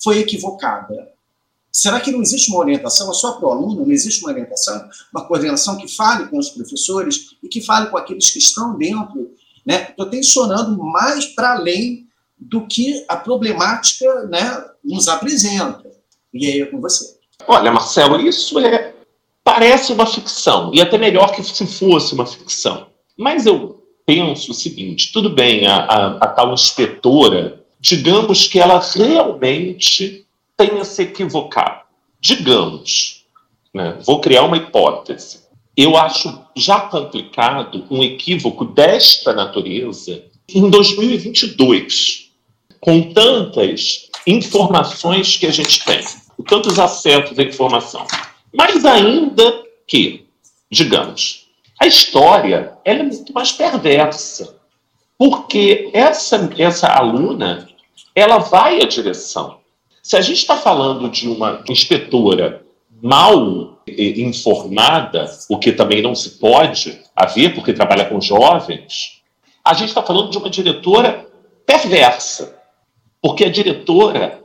foi 0.01 0.20
equivocada. 0.20 1.12
Será 1.72 2.00
que 2.00 2.12
não 2.12 2.22
existe 2.22 2.51
uma 2.51 2.60
orientação 2.60 3.10
é 3.10 3.13
só 3.13 3.34
para 3.34 3.48
o 3.48 3.51
aluno? 3.51 3.86
Não 3.86 3.91
existe 3.91 4.22
uma 4.22 4.32
orientação, 4.32 4.88
uma 5.12 5.25
coordenação 5.25 5.75
que 5.77 5.88
fale 5.88 6.27
com 6.27 6.38
os 6.38 6.50
professores 6.50 7.36
e 7.41 7.48
que 7.48 7.62
fale 7.62 7.89
com 7.89 7.98
aqueles 7.98 8.29
que 8.29 8.38
estão 8.38 8.77
dentro? 8.77 9.34
Né? 9.65 9.89
Estou 9.89 10.08
tensionando 10.08 10.77
mais 10.77 11.25
para 11.25 11.53
além 11.53 12.08
do 12.38 12.67
que 12.67 13.03
a 13.08 13.15
problemática 13.15 14.24
né, 14.27 14.63
nos 14.84 15.08
apresenta. 15.08 15.89
E 16.34 16.46
aí 16.46 16.62
é 16.62 16.65
com 16.65 16.79
você. 16.79 17.17
Olha, 17.48 17.72
Marcelo, 17.72 18.20
isso 18.20 18.60
é 18.60 18.94
parece 19.44 19.92
uma 19.92 20.06
ficção, 20.06 20.72
e 20.74 20.82
até 20.82 20.98
melhor 20.98 21.32
que 21.34 21.44
se 21.44 21.68
fosse 21.68 22.14
uma 22.14 22.25
ficção. 22.25 22.88
Mas 23.18 23.46
eu 23.46 23.84
penso 24.06 24.51
o 24.51 24.56
seguinte: 24.56 25.12
tudo 25.12 25.29
bem, 25.29 25.68
a, 25.68 25.77
a, 25.77 26.08
a 26.18 26.27
tal 26.27 26.53
inspetora, 26.53 27.62
digamos 27.79 28.48
que 28.48 28.60
ela 28.60 28.79
realmente 28.79 30.25
tenha 30.56 30.84
se 30.86 31.03
equivocado. 31.03 31.84
Digamos, 32.20 33.25
né, 33.74 33.98
vou 34.06 34.22
criar 34.22 34.44
uma 34.44 34.58
hipótese. 34.58 35.44
Eu 35.75 35.98
acho 35.98 36.40
já 36.56 36.82
complicado 36.82 37.86
um 37.90 38.03
equívoco 38.03 38.64
desta 38.64 39.34
natureza 39.34 40.24
em 40.48 40.70
2022, 40.70 42.29
com 42.79 43.12
tantas 43.12 44.08
informações 44.27 45.36
que 45.36 45.48
a 45.48 45.51
gente 45.51 45.84
tem, 45.84 46.03
tantos 46.44 46.79
acessos 46.79 47.38
à 47.38 47.44
informação. 47.44 48.06
Mas 48.53 48.86
ainda 48.86 49.64
que, 49.88 50.25
digamos, 50.70 51.48
a 51.79 51.88
história 51.88 52.77
ela 52.86 53.00
é 53.00 53.03
muito 53.03 53.34
mais 53.34 53.51
perversa, 53.51 54.56
porque 55.18 55.90
essa, 55.94 56.50
essa 56.58 56.88
aluna 56.88 57.68
ela 58.16 58.38
vai 58.38 58.82
à 58.82 58.86
direção. 58.86 59.60
Se 60.01 60.16
a 60.18 60.22
gente 60.22 60.40
está 60.40 60.58
falando 60.58 61.10
de 61.10 61.27
uma 61.29 61.64
inspetora 61.70 62.64
mal 63.01 63.82
informada, 63.88 65.25
o 65.50 65.58
que 65.58 65.72
também 65.72 66.01
não 66.01 66.16
se 66.16 66.32
pode 66.32 67.01
haver, 67.16 67.53
porque 67.53 67.74
trabalha 67.74 68.06
com 68.06 68.22
jovens, 68.22 69.22
a 69.64 69.74
gente 69.74 69.90
está 69.90 70.03
falando 70.03 70.29
de 70.29 70.38
uma 70.38 70.50
diretora 70.50 71.25
perversa, 71.66 72.60
porque 73.22 73.46
a 73.46 73.50
diretora 73.50 74.43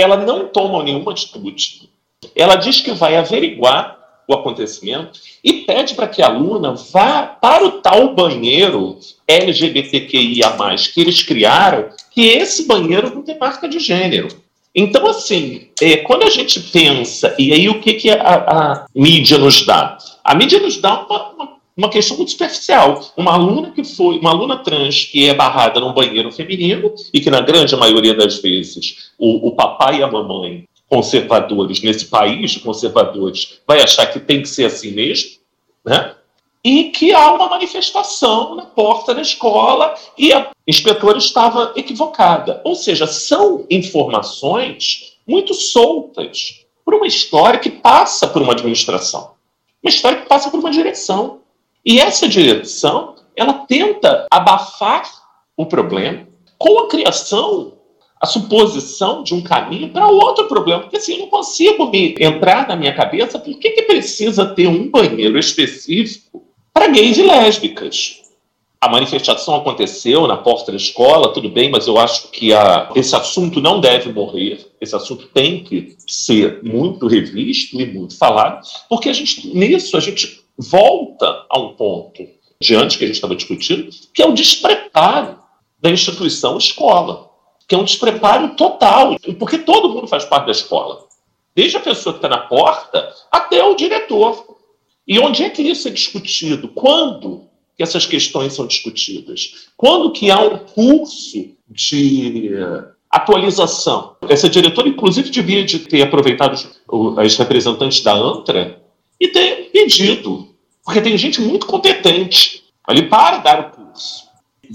ela 0.00 0.16
não 0.16 0.48
toma 0.48 0.82
nenhuma 0.82 1.12
atitude 1.12 1.90
ela 2.34 2.56
diz 2.56 2.80
que 2.80 2.92
vai 2.92 3.16
averiguar 3.16 3.98
o 4.28 4.34
acontecimento 4.34 5.18
e 5.42 5.64
pede 5.64 5.94
para 5.94 6.06
que 6.06 6.22
a 6.22 6.26
aluna 6.26 6.74
vá 6.74 7.22
para 7.22 7.66
o 7.66 7.72
tal 7.80 8.14
banheiro 8.14 8.98
LGBTQIA, 9.26 10.56
que 10.92 11.00
eles 11.00 11.22
criaram, 11.22 11.88
que 12.10 12.26
esse 12.26 12.66
banheiro 12.66 13.12
não 13.14 13.22
tem 13.22 13.38
marca 13.38 13.68
de 13.68 13.78
gênero. 13.78 14.28
Então, 14.72 15.04
assim, 15.08 15.68
é, 15.80 15.96
quando 15.96 16.22
a 16.22 16.30
gente 16.30 16.60
pensa, 16.60 17.34
e 17.36 17.52
aí 17.52 17.68
o 17.68 17.80
que, 17.80 17.94
que 17.94 18.10
a, 18.10 18.16
a 18.22 18.86
mídia 18.94 19.36
nos 19.36 19.66
dá? 19.66 19.98
A 20.22 20.34
mídia 20.34 20.60
nos 20.60 20.76
dá 20.80 21.04
uma, 21.06 21.30
uma, 21.30 21.52
uma, 21.76 21.88
questão 21.88 22.16
muito 22.16 22.30
superficial. 22.30 23.00
Uma 23.16 23.34
aluna 23.34 23.70
que 23.70 23.84
foi, 23.84 24.18
uma 24.18 24.30
aluna 24.30 24.58
trans 24.58 25.04
que 25.04 25.28
é 25.28 25.34
barrada 25.34 25.80
num 25.80 25.92
banheiro 25.92 26.30
feminino, 26.30 26.92
e 27.12 27.20
que 27.20 27.30
na 27.30 27.40
grande 27.40 27.74
maioria 27.76 28.14
das 28.14 28.38
vezes 28.38 29.10
o, 29.18 29.48
o 29.48 29.52
papai 29.52 29.98
e 29.98 30.02
a 30.02 30.10
mamãe 30.10 30.68
conservadores 30.90 31.80
nesse 31.82 32.06
país 32.06 32.56
conservadores 32.56 33.60
vai 33.66 33.80
achar 33.80 34.06
que 34.06 34.18
tem 34.18 34.42
que 34.42 34.48
ser 34.48 34.64
assim 34.64 34.90
mesmo, 34.90 35.38
né? 35.84 36.16
E 36.62 36.84
que 36.90 37.12
há 37.14 37.32
uma 37.32 37.48
manifestação 37.48 38.54
na 38.56 38.66
porta 38.66 39.14
da 39.14 39.22
escola 39.22 39.94
e 40.18 40.30
a 40.32 40.50
inspetora 40.66 41.16
estava 41.16 41.72
equivocada. 41.74 42.60
Ou 42.64 42.74
seja, 42.74 43.06
são 43.06 43.64
informações 43.70 45.16
muito 45.26 45.54
soltas 45.54 46.66
por 46.84 46.94
uma 46.94 47.06
história 47.06 47.58
que 47.58 47.70
passa 47.70 48.26
por 48.26 48.42
uma 48.42 48.52
administração, 48.52 49.30
uma 49.82 49.88
história 49.88 50.20
que 50.20 50.28
passa 50.28 50.50
por 50.50 50.60
uma 50.60 50.70
direção. 50.70 51.39
E 51.84 51.98
essa 51.98 52.28
direção, 52.28 53.16
ela 53.36 53.52
tenta 53.66 54.26
abafar 54.30 55.10
o 55.56 55.66
problema 55.66 56.26
com 56.58 56.78
a 56.80 56.88
criação 56.88 57.80
a 58.20 58.26
suposição 58.26 59.22
de 59.22 59.34
um 59.34 59.40
caminho 59.40 59.88
para 59.88 60.06
outro 60.06 60.46
problema. 60.46 60.82
Porque 60.82 60.98
assim, 60.98 61.14
eu 61.14 61.20
não 61.20 61.28
consigo 61.28 61.90
me 61.90 62.14
entrar 62.20 62.68
na 62.68 62.76
minha 62.76 62.94
cabeça 62.94 63.38
por 63.38 63.58
que, 63.58 63.70
que 63.70 63.82
precisa 63.82 64.44
ter 64.54 64.66
um 64.66 64.90
banheiro 64.90 65.38
específico 65.38 66.44
para 66.72 66.88
gays 66.88 67.16
e 67.16 67.22
lésbicas. 67.22 68.20
A 68.78 68.88
manifestação 68.88 69.56
aconteceu 69.56 70.26
na 70.26 70.36
porta 70.36 70.70
da 70.70 70.76
escola, 70.76 71.32
tudo 71.32 71.50
bem, 71.50 71.70
mas 71.70 71.86
eu 71.86 71.98
acho 71.98 72.30
que 72.30 72.52
a, 72.52 72.90
esse 72.94 73.14
assunto 73.14 73.60
não 73.60 73.78
deve 73.78 74.10
morrer, 74.10 74.66
esse 74.80 74.96
assunto 74.96 75.26
tem 75.26 75.62
que 75.62 75.96
ser 76.06 76.60
muito 76.62 77.06
revisto 77.06 77.78
e 77.78 77.84
muito 77.84 78.16
falado, 78.16 78.66
porque 78.88 79.10
a 79.10 79.12
gente, 79.12 79.46
nisso 79.48 79.98
a 79.98 80.00
gente 80.00 80.39
volta 80.60 81.46
a 81.48 81.58
um 81.58 81.74
ponto 81.74 82.26
diante 82.60 82.98
que 82.98 83.04
a 83.04 83.06
gente 83.06 83.16
estava 83.16 83.34
discutindo, 83.34 83.90
que 84.14 84.22
é 84.22 84.26
o 84.26 84.32
despreparo 84.32 85.38
da 85.80 85.90
instituição 85.90 86.58
escola 86.58 87.30
que 87.70 87.76
é 87.76 87.78
um 87.78 87.84
despreparo 87.84 88.56
total, 88.56 89.16
porque 89.38 89.56
todo 89.58 89.90
mundo 89.90 90.08
faz 90.08 90.24
parte 90.24 90.46
da 90.46 90.50
escola, 90.50 91.04
desde 91.54 91.76
a 91.76 91.80
pessoa 91.80 92.12
que 92.12 92.18
está 92.18 92.28
na 92.28 92.38
porta 92.38 93.14
até 93.30 93.62
o 93.62 93.76
diretor. 93.76 94.56
E 95.06 95.20
onde 95.20 95.44
é 95.44 95.50
que 95.50 95.62
isso 95.62 95.86
é 95.86 95.90
discutido? 95.92 96.66
Quando 96.66 97.44
que 97.76 97.82
essas 97.84 98.06
questões 98.06 98.54
são 98.54 98.66
discutidas? 98.66 99.68
Quando 99.76 100.10
que 100.10 100.32
há 100.32 100.40
um 100.40 100.58
curso 100.58 101.50
de 101.68 102.50
atualização? 103.08 104.16
Essa 104.28 104.48
diretora, 104.48 104.88
inclusive, 104.88 105.30
devia 105.30 105.64
de 105.64 105.78
ter 105.78 106.02
aproveitado 106.02 106.58
as 107.18 107.36
representantes 107.36 108.02
da 108.02 108.14
ANTRA 108.14 108.82
e 109.20 109.28
ter 109.28 109.70
pedido, 109.70 110.49
porque 110.90 111.00
tem 111.00 111.16
gente 111.16 111.40
muito 111.40 111.66
competente 111.66 112.64
ali 112.84 113.08
para 113.08 113.38
dar 113.38 113.60
o 113.60 113.70
curso. 113.70 114.28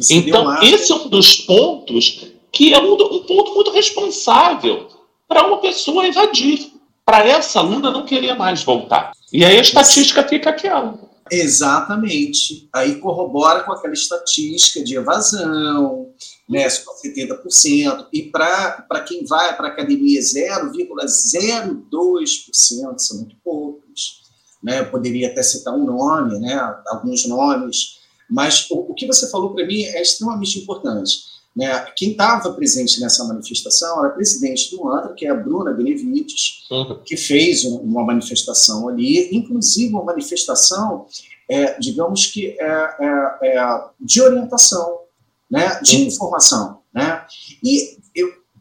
Então, 0.10 0.64
esse 0.64 0.90
é 0.90 0.96
um 0.96 1.10
dos 1.10 1.36
pontos 1.36 2.28
que 2.54 2.74
é 2.74 2.80
um, 2.80 2.94
um 2.94 3.24
ponto 3.24 3.54
muito 3.54 3.72
responsável 3.72 4.88
para 5.28 5.46
uma 5.46 5.58
pessoa 5.58 6.08
evadir, 6.08 6.72
para 7.06 7.28
essa 7.28 7.60
aluna 7.60 7.92
não 7.92 8.06
querer 8.06 8.34
mais 8.36 8.64
voltar. 8.64 9.12
E 9.32 9.44
aí 9.44 9.58
a 9.58 9.62
estatística 9.62 10.24
fica 10.24 10.52
aquela. 10.52 10.98
Exatamente. 11.30 12.70
Aí 12.74 12.96
corrobora 12.96 13.64
com 13.64 13.74
aquela 13.74 13.94
estatística 13.94 14.82
de 14.82 14.96
evasão, 14.96 16.14
né, 16.48 16.70
só 16.70 16.94
70%, 17.04 18.08
e 18.14 18.24
para 18.24 19.02
quem 19.06 19.26
vai 19.26 19.54
para 19.58 19.68
a 19.68 19.72
academia 19.72 20.22
0,02%, 20.22 23.00
são 23.00 23.18
muito 23.18 23.36
poucos. 23.44 24.24
Né, 24.66 24.80
eu 24.80 24.90
poderia 24.90 25.28
até 25.28 25.44
citar 25.44 25.76
um 25.76 25.86
nome, 25.86 26.40
né, 26.40 26.60
alguns 26.88 27.28
nomes, 27.28 28.00
mas 28.28 28.68
o, 28.72 28.80
o 28.80 28.96
que 28.96 29.06
você 29.06 29.30
falou 29.30 29.54
para 29.54 29.64
mim 29.64 29.84
é 29.84 30.02
extremamente 30.02 30.58
importante. 30.58 31.20
Né? 31.56 31.86
Quem 31.96 32.12
estava 32.14 32.52
presente 32.52 33.00
nessa 33.00 33.24
manifestação 33.26 34.00
era 34.00 34.08
a 34.08 34.16
presidente 34.16 34.76
do 34.76 34.90
ANTRA, 34.90 35.14
que 35.14 35.28
é 35.28 35.30
a 35.30 35.36
Bruna 35.36 35.72
Benevides, 35.72 36.66
uhum. 36.72 37.00
que 37.06 37.16
fez 37.16 37.64
uma 37.64 38.04
manifestação 38.04 38.90
ali, 38.90 39.30
inclusive 39.32 39.94
uma 39.94 40.04
manifestação, 40.04 41.06
é, 41.48 41.80
digamos 41.80 42.26
que, 42.26 42.58
é, 42.60 42.96
é, 43.00 43.38
é 43.44 43.82
de 44.00 44.20
orientação, 44.20 45.02
né? 45.48 45.80
de 45.84 45.98
uhum. 45.98 46.08
informação. 46.08 46.80
Né? 46.92 47.24
E 47.64 48.00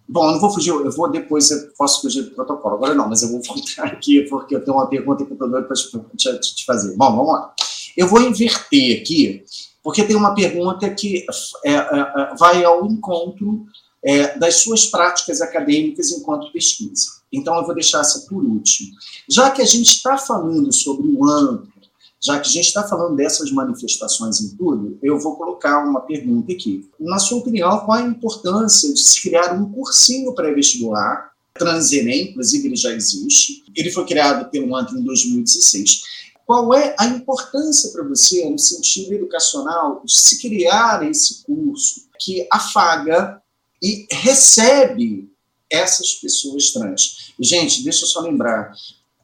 bom, 0.08 0.30
não 0.30 0.40
vou 0.40 0.50
fugir, 0.50 0.70
eu 0.70 0.90
vou 0.90 1.10
depois, 1.10 1.50
eu 1.50 1.68
posso 1.76 2.02
fugir 2.02 2.22
do 2.22 2.30
protocolo, 2.30 2.76
agora 2.76 2.94
não, 2.94 3.08
mas 3.08 3.22
eu 3.22 3.30
vou 3.30 3.42
voltar 3.42 3.84
aqui, 3.84 4.22
porque 4.22 4.54
eu 4.56 4.64
tenho 4.64 4.76
uma 4.76 4.86
pergunta 4.86 5.24
doido 5.24 5.66
para 5.66 5.76
te, 6.16 6.54
te 6.54 6.64
fazer. 6.64 6.96
Bom, 6.96 7.16
vamos 7.16 7.32
lá. 7.32 7.54
Eu 7.96 8.08
vou 8.08 8.20
inverter 8.20 9.00
aqui 9.00 9.44
porque 9.84 10.02
tem 10.02 10.16
uma 10.16 10.34
pergunta 10.34 10.88
que 10.94 11.26
é, 11.62 11.72
é, 11.72 11.76
é, 11.76 12.34
vai 12.38 12.64
ao 12.64 12.86
encontro 12.86 13.66
é, 14.02 14.36
das 14.38 14.62
suas 14.62 14.86
práticas 14.86 15.42
acadêmicas 15.42 16.10
enquanto 16.10 16.50
pesquisa. 16.50 17.06
Então, 17.30 17.54
eu 17.56 17.66
vou 17.66 17.74
deixar 17.74 18.00
essa 18.00 18.20
por 18.20 18.42
último. 18.42 18.92
Já 19.28 19.50
que 19.50 19.60
a 19.60 19.66
gente 19.66 19.90
está 19.90 20.16
falando 20.16 20.72
sobre 20.72 21.06
o 21.06 21.24
AMP, 21.28 21.68
já 22.24 22.40
que 22.40 22.48
a 22.48 22.52
gente 22.52 22.66
está 22.66 22.82
falando 22.82 23.16
dessas 23.16 23.52
manifestações 23.52 24.40
em 24.40 24.56
tudo, 24.56 24.98
eu 25.02 25.18
vou 25.18 25.36
colocar 25.36 25.84
uma 25.84 26.00
pergunta 26.00 26.52
aqui. 26.52 26.88
Na 26.98 27.18
sua 27.18 27.38
opinião, 27.38 27.80
qual 27.80 27.98
a 27.98 28.02
importância 28.02 28.92
de 28.92 29.00
se 29.00 29.20
criar 29.20 29.52
um 29.52 29.70
cursinho 29.70 30.34
pré-vestibular, 30.34 31.32
Transenem, 31.52 32.30
inclusive 32.30 32.66
ele 32.66 32.76
já 32.76 32.92
existe, 32.92 33.62
ele 33.76 33.90
foi 33.90 34.04
criado 34.06 34.50
pelo 34.50 34.74
ANTRA 34.74 34.98
em 34.98 35.04
2016, 35.04 36.02
qual 36.46 36.74
é 36.74 36.96
a 36.98 37.06
importância 37.06 37.92
para 37.92 38.02
você, 38.02 38.48
no 38.48 38.58
sentido 38.58 39.12
educacional, 39.14 40.02
de 40.04 40.18
se 40.18 40.40
criar 40.40 41.08
esse 41.08 41.44
curso 41.44 42.06
que 42.18 42.46
afaga 42.50 43.40
e 43.82 44.06
recebe 44.10 45.30
essas 45.70 46.14
pessoas 46.14 46.70
trans? 46.70 47.32
Gente, 47.38 47.84
deixa 47.84 48.04
eu 48.04 48.08
só 48.08 48.20
lembrar: 48.20 48.74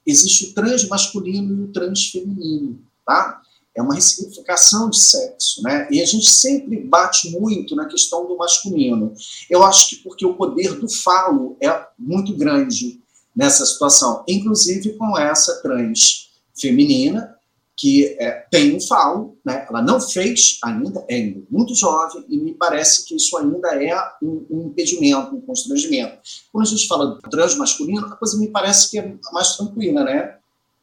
existe 0.06 0.46
o 0.46 0.54
trans 0.54 0.86
masculino 0.86 1.58
e 1.58 1.64
o 1.64 1.72
trans 1.72 2.06
feminino, 2.10 2.80
tá? 3.10 3.40
É 3.74 3.82
uma 3.82 3.94
ressignificação 3.94 4.88
de 4.88 5.00
sexo, 5.00 5.62
né? 5.62 5.88
E 5.90 6.00
a 6.00 6.06
gente 6.06 6.30
sempre 6.30 6.80
bate 6.80 7.30
muito 7.30 7.74
na 7.74 7.86
questão 7.86 8.26
do 8.26 8.36
masculino. 8.36 9.12
Eu 9.48 9.64
acho 9.64 9.90
que 9.90 9.96
porque 9.96 10.24
o 10.24 10.34
poder 10.34 10.78
do 10.78 10.88
falo 10.88 11.56
é 11.60 11.86
muito 11.98 12.36
grande 12.36 13.00
nessa 13.34 13.66
situação, 13.66 14.24
inclusive 14.28 14.96
com 14.96 15.18
essa 15.18 15.60
trans 15.62 16.30
feminina 16.56 17.34
que 17.76 18.14
é, 18.20 18.46
tem 18.50 18.76
um 18.76 18.80
falo, 18.80 19.38
né? 19.42 19.66
ela 19.66 19.80
não 19.80 19.98
fez 19.98 20.58
ainda, 20.62 21.02
é 21.08 21.34
muito 21.50 21.74
jovem, 21.74 22.26
e 22.28 22.36
me 22.36 22.52
parece 22.52 23.06
que 23.06 23.16
isso 23.16 23.34
ainda 23.38 23.68
é 23.82 23.96
um, 24.22 24.46
um 24.50 24.66
impedimento, 24.66 25.34
um 25.34 25.40
constrangimento. 25.40 26.18
Quando 26.52 26.66
a 26.66 26.68
gente 26.68 26.86
fala 26.86 27.18
transmasculino, 27.30 28.04
a 28.04 28.16
coisa 28.16 28.36
me 28.36 28.48
parece 28.48 28.90
que 28.90 28.98
é 28.98 29.14
mais 29.32 29.56
tranquila, 29.56 30.04
né? 30.04 30.39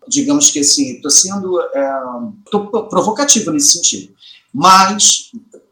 Digamos 0.08 0.52
que 0.52 0.60
assim, 0.60 0.96
estou 0.96 1.12
sendo 1.12 1.60
é, 1.74 2.02
provocativo 2.89 3.52
nesse 3.52 3.74
sentido. 3.74 4.13
Mas, 4.54 5.32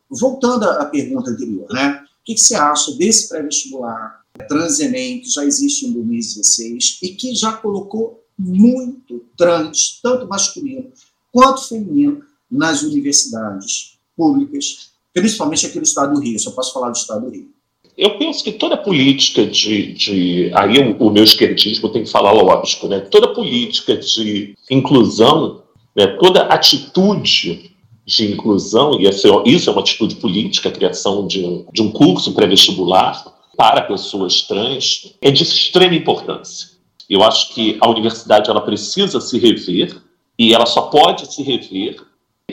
voltando 0.10 0.65
à 0.65 0.86
pergunta 0.86 1.32
anterior, 1.32 1.67
né? 1.71 2.02
O 2.21 2.26
que, 2.26 2.34
que 2.34 2.41
você 2.41 2.56
acha 2.56 2.91
desse 2.95 3.30
pré-vestibular 3.30 4.26
Transenem, 4.48 5.21
que 5.21 5.30
já 5.30 5.45
existe 5.45 5.86
em 5.86 5.93
2016 5.93 7.00
e 7.02 7.10
que 7.10 7.34
já 7.34 7.54
colocou 7.54 8.21
muito 8.38 9.26
trans, 9.38 10.00
tanto 10.04 10.28
masculino 10.28 10.91
quanto 11.32 11.67
feminino, 11.67 12.24
nas 12.52 12.84
universidades 12.84 13.98
públicas, 14.15 14.91
principalmente 15.13 15.65
aqui 15.65 15.78
no 15.78 15.84
estado 15.84 16.13
do 16.13 16.19
Rio. 16.19 16.39
Só 16.39 16.52
posso 16.52 16.74
falar 16.74 16.89
do 16.89 16.98
estado 16.98 17.26
do 17.26 17.32
Rio. 17.32 17.50
Eu 17.97 18.17
penso 18.17 18.43
que 18.43 18.51
toda 18.51 18.75
política 18.75 19.45
de. 19.45 19.93
de 19.93 20.51
aí 20.53 20.79
o, 20.79 21.08
o 21.08 21.10
meu 21.10 21.23
esquerdismo 21.23 21.89
tem 21.89 22.03
que 22.03 22.10
falar 22.10 22.31
lógico, 22.31 22.88
né? 22.88 22.99
Toda 22.99 23.34
política 23.34 23.95
de 23.95 24.55
inclusão, 24.69 25.63
né? 25.95 26.08
toda 26.08 26.43
atitude 26.43 27.71
de 28.05 28.31
inclusão, 28.31 28.99
e 28.99 29.08
isso 29.08 29.69
é 29.69 29.71
uma 29.71 29.81
atitude 29.81 30.15
política, 30.15 30.69
a 30.69 30.71
criação 30.71 31.25
de 31.25 31.43
um, 31.43 31.65
de 31.73 31.81
um 31.81 31.91
curso 31.91 32.34
pré-vestibular 32.34 33.25
para 33.58 33.81
pessoas 33.81 34.43
trans, 34.43 35.15
é 35.21 35.31
de 35.31 35.43
extrema 35.43 35.95
importância. 35.95 36.69
Eu 37.10 37.23
acho 37.23 37.53
que 37.53 37.77
a 37.79 37.89
universidade 37.89 38.49
ela 38.49 38.62
precisa 38.62 39.19
se 39.19 39.39
rever 39.39 40.01
e 40.38 40.53
ela 40.53 40.65
só 40.65 40.84
pode 40.84 41.34
se 41.34 41.41
rever. 41.41 41.97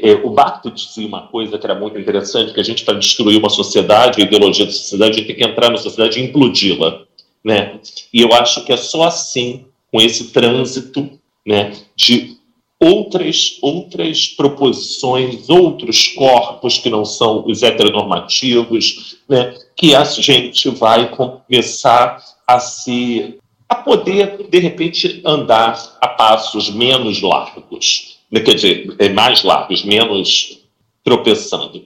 É, 0.03 0.15
o 0.15 0.31
Barthes 0.31 0.88
dizia 0.88 1.07
uma 1.07 1.29
coisa 1.29 1.57
que 1.57 1.65
era 1.65 1.79
muito 1.79 1.97
interessante, 1.97 2.53
que 2.53 2.61
a 2.61 2.65
gente 2.65 2.85
para 2.85 2.99
destruir 2.99 3.38
uma 3.38 3.49
sociedade, 3.49 4.21
a 4.21 4.25
ideologia 4.25 4.67
da 4.67 4.73
sociedade, 4.73 5.12
a 5.12 5.15
gente 5.15 5.27
tem 5.29 5.37
que 5.37 5.45
entrar 5.45 5.71
na 5.71 5.77
sociedade 5.77 6.19
e 6.19 6.25
implodi-la, 6.25 7.03
né? 7.45 7.79
E 8.12 8.21
eu 8.21 8.33
acho 8.33 8.65
que 8.65 8.73
é 8.73 8.77
só 8.77 9.05
assim, 9.05 9.65
com 9.93 10.01
esse 10.01 10.33
trânsito, 10.33 11.09
né, 11.47 11.73
de 11.95 12.37
outras 12.81 13.59
outras 13.62 14.27
proposições, 14.27 15.49
outros 15.49 16.09
corpos 16.09 16.79
que 16.79 16.91
não 16.91 17.05
são 17.05 17.45
os 17.47 17.62
heteronormativos, 17.62 19.19
né, 19.29 19.55
que 19.77 19.95
a 19.95 20.03
gente 20.03 20.69
vai 20.71 21.11
começar 21.11 22.21
a 22.45 22.59
se 22.59 23.38
a 23.69 23.77
poder, 23.77 24.49
de 24.51 24.59
repente, 24.59 25.23
andar 25.25 25.97
a 26.01 26.09
passos 26.09 26.71
menos 26.71 27.23
largos? 27.23 28.21
Quer 28.40 28.55
dizer, 28.55 28.95
é, 28.99 29.09
mais 29.09 29.42
largos, 29.42 29.85
menos 29.85 30.61
tropeçando. 31.05 31.85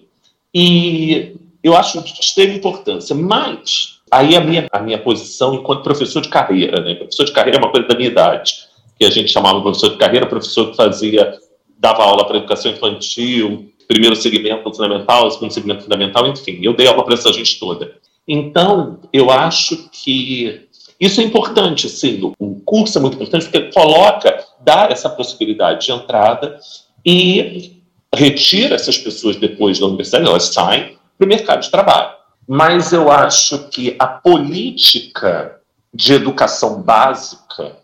E 0.54 1.34
eu 1.62 1.76
acho 1.76 2.00
de 2.02 2.12
extrema 2.20 2.54
importância, 2.54 3.14
mas 3.14 3.98
aí 4.10 4.36
a 4.36 4.40
minha, 4.40 4.68
a 4.70 4.80
minha 4.80 4.98
posição 4.98 5.54
enquanto 5.54 5.82
professor 5.82 6.20
de 6.20 6.28
carreira, 6.28 6.80
né? 6.80 6.94
professor 6.94 7.24
de 7.24 7.32
carreira 7.32 7.58
é 7.58 7.60
uma 7.60 7.70
coisa 7.70 7.88
da 7.88 7.96
minha 7.96 8.08
idade, 8.08 8.54
que 8.98 9.04
a 9.04 9.10
gente 9.10 9.30
chamava 9.30 9.60
professor 9.60 9.90
de 9.90 9.96
carreira, 9.96 10.26
professor 10.26 10.70
que 10.70 10.76
fazia, 10.76 11.36
dava 11.78 12.04
aula 12.04 12.24
para 12.24 12.38
educação 12.38 12.70
infantil, 12.70 13.70
primeiro 13.88 14.16
segmento 14.16 14.72
fundamental, 14.72 15.30
segundo 15.30 15.52
segmento 15.52 15.82
fundamental, 15.82 16.26
enfim, 16.26 16.60
eu 16.62 16.74
dei 16.74 16.86
aula 16.86 17.04
para 17.04 17.14
essa 17.14 17.32
gente 17.32 17.58
toda. 17.58 17.96
Então, 18.26 18.98
eu 19.12 19.30
acho 19.30 19.88
que 19.90 20.66
isso 20.98 21.20
é 21.20 21.24
importante, 21.24 21.88
sim. 21.88 22.32
O 22.38 22.60
curso 22.64 22.98
é 22.98 23.00
muito 23.00 23.14
importante 23.14 23.44
porque 23.44 23.70
coloca, 23.72 24.44
dá 24.66 24.88
essa 24.90 25.08
possibilidade 25.08 25.86
de 25.86 25.92
entrada 25.92 26.58
e 27.04 27.80
retira 28.12 28.74
essas 28.74 28.98
pessoas 28.98 29.36
depois 29.36 29.78
da 29.78 29.86
universidade, 29.86 30.26
elas 30.26 30.46
saem 30.46 30.98
para 31.16 31.24
o 31.24 31.28
mercado 31.28 31.62
de 31.62 31.70
trabalho. 31.70 32.16
Mas 32.48 32.92
eu 32.92 33.10
acho 33.10 33.68
que 33.68 33.94
a 33.96 34.06
política 34.08 35.60
de 35.94 36.14
educação 36.14 36.82
básica, 36.82 37.76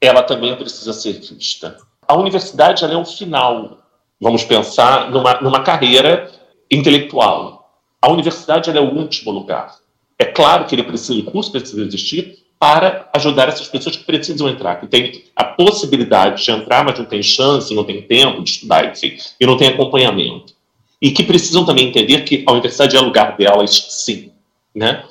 ela 0.00 0.22
também 0.24 0.56
precisa 0.56 0.92
ser 0.92 1.12
vista. 1.12 1.76
A 2.06 2.16
universidade 2.16 2.84
é 2.84 2.96
o 2.96 3.04
final, 3.04 3.78
vamos 4.20 4.44
pensar, 4.44 5.10
numa, 5.10 5.40
numa 5.40 5.62
carreira 5.62 6.30
intelectual. 6.70 7.70
A 8.02 8.10
universidade 8.10 8.70
é 8.70 8.80
o 8.80 8.92
último 8.92 9.30
lugar. 9.30 9.76
É 10.18 10.24
claro 10.24 10.66
que 10.66 10.74
ele 10.74 10.82
precisa, 10.82 11.18
o 11.20 11.30
curso 11.30 11.50
precisa 11.50 11.82
existir, 11.82 12.33
para 12.64 13.10
ajudar 13.12 13.50
essas 13.50 13.68
pessoas 13.68 13.94
que 13.94 14.04
precisam 14.04 14.48
entrar, 14.48 14.80
que 14.80 14.86
têm 14.86 15.22
a 15.36 15.44
possibilidade 15.44 16.42
de 16.42 16.50
entrar, 16.50 16.82
mas 16.82 16.98
não 16.98 17.04
tem 17.04 17.22
chance, 17.22 17.74
não 17.74 17.84
tem 17.84 18.00
tempo 18.00 18.42
de 18.42 18.52
estudar, 18.52 18.90
enfim, 18.90 19.18
e 19.38 19.44
não 19.44 19.58
tem 19.58 19.68
acompanhamento. 19.68 20.54
E 20.98 21.10
que 21.10 21.22
precisam 21.22 21.66
também 21.66 21.88
entender 21.88 22.24
que 22.24 22.42
a 22.46 22.52
universidade 22.52 22.96
é 22.96 23.00
lugar 23.00 23.36
delas, 23.36 23.88
sim. 23.90 24.32
Né? 24.74 25.04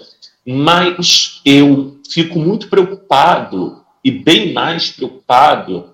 Mas 0.43 1.41
eu 1.45 1.99
fico 2.11 2.39
muito 2.39 2.69
preocupado, 2.69 3.83
e 4.03 4.09
bem 4.09 4.51
mais 4.51 4.89
preocupado, 4.89 5.91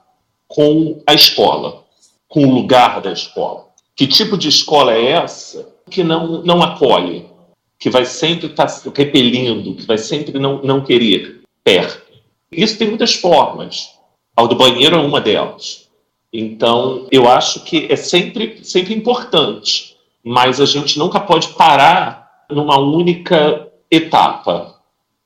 com 0.48 1.04
a 1.06 1.13
escola, 1.13 1.84
com 2.30 2.48
o 2.48 2.54
lugar 2.54 3.02
da 3.02 3.12
escola. 3.12 3.65
Que 3.98 4.08
tipo 4.08 4.38
de 4.38 4.48
escola 4.48 4.93
é 4.93 5.12
essa 5.12 5.67
que 5.91 6.06
não, 6.06 6.41
não 6.41 6.63
acolhe, 6.63 7.26
que 7.78 7.89
vai 7.89 8.06
sempre 8.06 8.48
estar 8.48 8.67
tá 8.67 8.91
repelindo, 8.95 9.76
que 9.76 9.86
vai 9.86 9.98
sempre 9.98 10.39
não, 10.39 10.62
não 10.62 10.80
querer? 10.80 11.38
Isso 12.51 12.77
tem 12.77 12.88
muitas 12.88 13.13
formas. 13.13 13.89
A 14.36 14.43
do 14.45 14.55
banheiro 14.55 14.95
é 14.95 14.99
uma 14.99 15.21
delas. 15.21 15.89
Então, 16.32 17.08
eu 17.12 17.27
acho 17.27 17.63
que 17.63 17.88
é 17.91 17.95
sempre, 17.95 18.63
sempre 18.63 18.93
importante, 18.93 19.95
mas 20.23 20.62
a 20.62 20.65
gente 20.65 20.97
nunca 20.97 21.19
pode 21.19 21.49
parar 21.49 22.45
numa 22.49 22.79
única 22.79 23.67
etapa. 23.89 24.75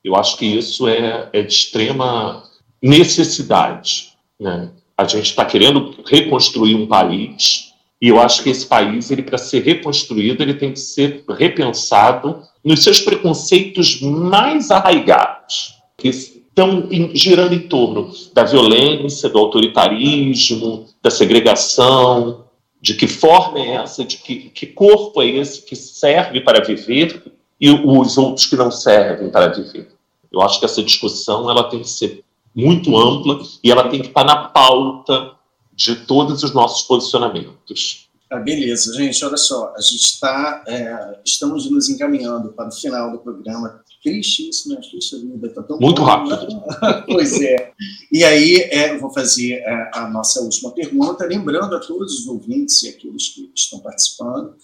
Eu 0.02 0.16
acho 0.16 0.36
que 0.36 0.46
isso 0.46 0.88
é, 0.88 1.28
é 1.32 1.42
de 1.42 1.52
extrema 1.52 2.42
necessidade. 2.82 4.12
Né? 4.40 4.70
A 4.96 5.04
gente 5.04 5.26
está 5.26 5.44
querendo 5.44 5.94
reconstruir 6.06 6.74
um 6.74 6.86
país 6.86 7.72
E 8.04 8.08
eu 8.08 8.20
acho 8.20 8.42
que 8.42 8.50
esse 8.50 8.66
país, 8.66 9.10
ele 9.10 9.22
para 9.22 9.38
ser 9.38 9.64
reconstruído, 9.64 10.42
ele 10.42 10.52
tem 10.52 10.72
que 10.72 10.78
ser 10.78 11.24
repensado 11.26 12.42
nos 12.62 12.84
seus 12.84 13.00
preconceitos 13.00 14.00
mais 14.02 14.70
arraigados, 14.70 15.74
que 15.96 16.10
estão 16.54 16.88
girando 17.12 17.52
em 17.52 17.66
torno 17.66 18.12
da 18.32 18.44
violência, 18.44 19.28
do 19.28 19.38
autoritarismo, 19.38 20.86
da 21.02 21.10
segregação, 21.10 22.44
de 22.80 22.94
que 22.94 23.08
forma 23.08 23.58
é 23.58 23.74
essa, 23.74 24.04
de 24.04 24.18
que, 24.18 24.50
que 24.50 24.66
corpo 24.66 25.20
é 25.20 25.26
esse 25.26 25.62
que 25.62 25.74
serve 25.74 26.40
para 26.40 26.64
viver 26.64 27.22
e 27.60 27.70
os 27.70 28.16
outros 28.16 28.46
que 28.46 28.56
não 28.56 28.70
servem 28.70 29.30
para 29.30 29.48
viver. 29.48 29.88
Eu 30.32 30.40
acho 30.40 30.60
que 30.60 30.64
essa 30.64 30.82
discussão 30.82 31.50
ela 31.50 31.64
tem 31.64 31.80
que 31.80 31.88
ser 31.88 32.22
muito 32.54 32.96
ampla 32.96 33.40
e 33.62 33.70
ela 33.70 33.88
tem 33.88 34.00
que 34.00 34.08
estar 34.08 34.24
na 34.24 34.48
pauta 34.48 35.32
de 35.72 35.96
todos 36.06 36.44
os 36.44 36.54
nossos 36.54 36.86
posicionamentos. 36.86 38.08
Ah, 38.30 38.38
beleza, 38.38 38.92
gente, 38.94 39.24
olha 39.24 39.36
só, 39.36 39.72
a 39.76 39.80
gente 39.80 40.02
está, 40.02 40.64
é, 40.66 41.20
estamos 41.24 41.70
nos 41.70 41.88
encaminhando 41.88 42.52
para 42.52 42.68
o 42.68 42.72
final 42.72 43.12
do 43.12 43.18
programa. 43.18 43.83
Triste 44.04 44.50
isso, 44.50 44.68
né? 44.68 44.76
A 44.76 45.16
vida, 45.16 45.48
tá 45.48 45.62
tão 45.62 45.78
Muito 45.78 46.02
bom, 46.02 46.06
rápido. 46.06 46.46
Né? 46.46 47.04
pois 47.08 47.40
é. 47.40 47.72
E 48.12 48.22
aí, 48.22 48.56
é, 48.70 48.98
vou 48.98 49.10
fazer 49.10 49.54
é, 49.54 49.90
a 49.94 50.10
nossa 50.10 50.42
última 50.42 50.70
pergunta, 50.72 51.24
lembrando 51.24 51.74
a 51.74 51.80
todos 51.80 52.20
os 52.20 52.26
ouvintes 52.26 52.82
e 52.82 52.90
aqueles 52.90 53.30
que 53.30 53.50
estão 53.54 53.78
participando, 53.78 54.54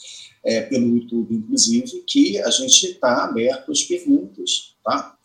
é, 0.45 0.61
pelo 0.61 0.95
YouTube, 0.95 1.35
inclusive, 1.35 2.05
que 2.07 2.39
a 2.39 2.51
gente 2.51 2.89
está 2.89 3.25
aberto 3.25 3.73
às 3.73 3.83
perguntas, 3.83 4.75
tá? 4.85 5.17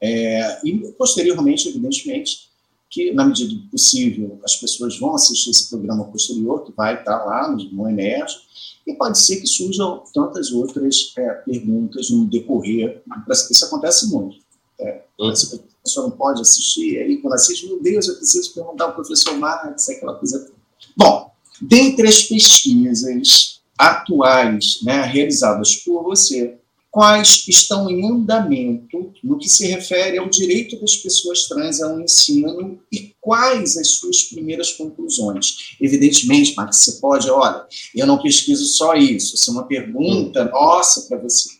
É, 0.00 0.66
e, 0.66 0.72
posteriormente, 0.96 1.68
evidentemente, 1.68 2.48
que, 2.88 3.12
na 3.12 3.26
medida 3.26 3.54
do 3.54 3.68
possível, 3.68 4.40
as 4.42 4.56
pessoas 4.56 4.98
vão 4.98 5.14
assistir 5.14 5.50
esse 5.50 5.68
programa 5.68 6.04
posterior, 6.06 6.64
que 6.64 6.72
vai 6.72 6.94
estar 6.94 7.22
lá 7.22 7.50
no, 7.50 7.62
no 7.70 7.86
Emerge, 7.86 8.47
e 8.88 8.94
pode 8.94 9.22
ser 9.22 9.36
que 9.36 9.46
surjam 9.46 10.02
tantas 10.14 10.50
outras 10.50 11.12
é, 11.18 11.28
perguntas 11.44 12.08
no 12.08 12.24
decorrer. 12.24 13.02
Isso 13.50 13.66
acontece 13.66 14.08
muito. 14.08 14.38
É. 14.80 15.02
A 15.20 15.82
pessoa 15.84 16.08
não 16.08 16.16
pode 16.16 16.40
assistir, 16.40 16.94
e 16.94 16.98
aí 16.98 17.16
quando 17.18 17.34
assiste, 17.34 17.66
meu 17.66 17.82
Deus, 17.82 18.08
eu 18.08 18.16
preciso 18.16 18.54
perguntar 18.54 18.84
ao 18.84 18.94
professor 18.94 19.36
Marx, 19.36 19.88
aquela 19.90 20.14
coisa. 20.14 20.50
Bom, 20.96 21.30
dentre 21.60 22.08
as 22.08 22.22
pesquisas 22.22 23.60
atuais 23.76 24.80
né, 24.82 25.02
realizadas 25.02 25.76
por 25.76 26.02
você, 26.02 26.57
quais 26.98 27.44
estão 27.46 27.88
em 27.88 28.04
andamento 28.10 29.12
no 29.22 29.38
que 29.38 29.48
se 29.48 29.68
refere 29.68 30.18
ao 30.18 30.28
direito 30.28 30.80
das 30.80 30.96
pessoas 30.96 31.46
trans 31.46 31.80
ao 31.80 32.00
ensino 32.00 32.80
e 32.90 33.14
quais 33.20 33.76
as 33.76 33.90
suas 33.90 34.24
primeiras 34.24 34.72
conclusões. 34.72 35.76
Evidentemente, 35.80 36.56
Max, 36.56 36.78
você 36.78 36.92
pode, 37.00 37.30
olha, 37.30 37.64
eu 37.94 38.04
não 38.04 38.20
pesquiso 38.20 38.66
só 38.66 38.96
isso, 38.96 39.36
isso 39.36 39.48
é 39.48 39.52
uma 39.52 39.68
pergunta 39.68 40.46
nossa 40.46 41.02
para 41.02 41.18
você, 41.18 41.50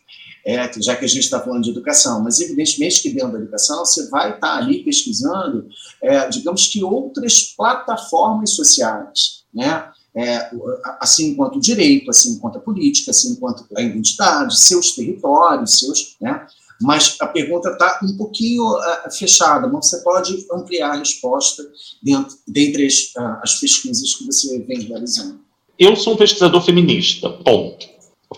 é, 0.45 0.69
já 0.81 0.97
que 0.97 1.05
a 1.05 1.07
gente 1.07 1.23
está 1.23 1.39
falando 1.39 1.63
de 1.63 1.69
educação, 1.69 2.21
mas 2.21 2.41
evidentemente 2.41 3.01
que 3.01 3.09
dentro 3.09 3.31
da 3.31 3.39
educação 3.39 3.85
você 3.85 4.09
vai 4.09 4.35
estar 4.35 4.41
tá 4.41 4.57
ali 4.57 4.83
pesquisando, 4.83 5.69
é, 6.03 6.27
digamos 6.27 6.67
que 6.67 6.83
outras 6.83 7.43
plataformas 7.55 8.49
sociais, 8.49 9.45
né? 9.53 9.89
É, 10.19 10.51
assim 10.99 11.33
quanto 11.33 11.57
o 11.57 11.61
direito, 11.61 12.09
assim 12.09 12.37
quanto 12.39 12.57
a 12.57 12.61
política, 12.61 13.11
assim 13.11 13.35
quanto 13.35 13.65
a 13.75 13.81
identidade, 13.81 14.59
seus 14.59 14.93
territórios, 14.93 15.79
seus, 15.79 16.17
né? 16.19 16.45
Mas 16.81 17.17
a 17.19 17.27
pergunta 17.27 17.69
está 17.69 17.99
um 18.03 18.15
pouquinho 18.17 18.63
uh, 18.63 19.11
fechada, 19.11 19.67
mas 19.67 19.89
você 19.89 20.01
pode 20.01 20.45
ampliar 20.51 20.91
a 20.91 20.97
resposta 20.97 21.63
dentro, 22.01 22.37
dentre 22.47 22.85
as, 22.85 23.13
uh, 23.17 23.39
as 23.43 23.55
pesquisas 23.55 24.15
que 24.15 24.25
você 24.25 24.59
vem 24.59 24.81
realizando. 24.81 25.39
Eu 25.77 25.95
sou 25.95 26.13
um 26.13 26.17
pesquisador 26.17 26.61
feminista, 26.61 27.29
ponto. 27.29 27.87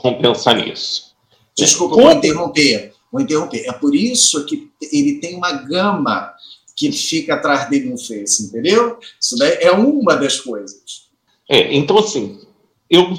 Vamos 0.03 0.21
pensar 0.21 0.55
nisso. 0.55 1.15
Desculpa, 1.57 1.95
vou 1.95 2.11
interromper. 2.11 2.93
Vou 3.11 3.21
interromper. 3.21 3.67
É 3.67 3.73
por 3.73 3.93
isso 3.93 4.43
que 4.45 4.71
ele 4.91 5.19
tem 5.19 5.35
uma 5.35 5.51
gama 5.51 6.33
que 6.75 6.91
fica 6.91 7.35
atrás 7.35 7.69
dele 7.69 7.89
no 7.89 7.97
Face, 7.97 8.43
entendeu? 8.43 8.97
Isso 9.19 9.37
daí 9.37 9.57
é 9.61 9.71
uma 9.71 10.15
das 10.15 10.39
coisas. 10.39 11.00
É, 11.51 11.75
então, 11.75 11.97
assim, 11.97 12.39
eu 12.89 13.11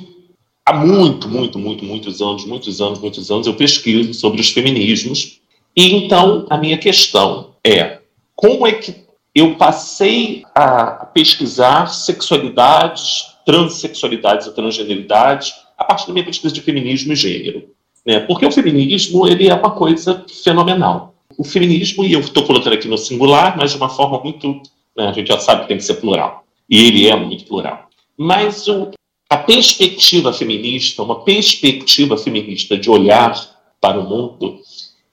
há 0.65 0.73
muito, 0.73 1.29
muito, 1.29 1.59
muito, 1.59 1.85
muitos 1.85 2.23
anos, 2.23 2.47
muitos 2.47 2.81
anos, 2.81 2.99
muitos 2.99 3.31
anos, 3.31 3.47
eu 3.47 3.53
pesquiso 3.53 4.15
sobre 4.15 4.41
os 4.41 4.49
feminismos. 4.49 5.39
E 5.77 5.95
então 5.95 6.47
a 6.49 6.57
minha 6.57 6.79
questão 6.79 7.51
é 7.63 7.99
como 8.35 8.67
é 8.67 8.73
que 8.73 8.95
eu 9.35 9.57
passei 9.57 10.45
a 10.55 11.05
pesquisar 11.13 11.89
sexualidades, 11.89 13.23
transexualidades 13.45 14.47
e 14.47 14.55
transgeneridades 14.55 15.53
a 15.77 15.85
partir 15.85 16.07
da 16.07 16.15
minha 16.15 16.25
pesquisa 16.25 16.55
de 16.55 16.63
feminismo 16.63 17.13
e 17.13 17.17
gênero. 17.17 17.69
Né? 18.07 18.21
Porque 18.21 18.47
o 18.47 18.51
feminismo 18.51 19.29
ele 19.29 19.51
é 19.51 19.55
uma 19.55 19.73
coisa 19.73 20.25
fenomenal. 20.43 21.15
O 21.37 21.45
feminismo, 21.45 22.03
e 22.03 22.15
eu 22.15 22.21
estou 22.21 22.45
colocando 22.45 22.73
aqui 22.73 22.89
no 22.89 22.97
singular, 22.97 23.59
mas 23.59 23.73
de 23.73 23.77
uma 23.77 23.91
forma 23.91 24.19
muito. 24.21 24.63
Né, 24.97 25.09
a 25.09 25.13
gente 25.13 25.29
já 25.29 25.39
sabe 25.39 25.63
que 25.63 25.69
tem 25.69 25.77
que 25.77 25.85
ser 25.85 25.97
plural. 25.97 26.45
E 26.69 26.87
ele 26.87 27.09
é 27.09 27.17
muito 27.17 27.45
plural. 27.45 27.92
Mas 28.17 28.69
o, 28.69 28.91
a 29.29 29.37
perspectiva 29.37 30.33
feminista, 30.33 31.03
uma 31.03 31.25
perspectiva 31.25 32.17
feminista 32.17 32.77
de 32.77 32.91
olhar 32.91 33.35
para 33.81 33.99
o 33.99 34.09
mundo, 34.09 34.61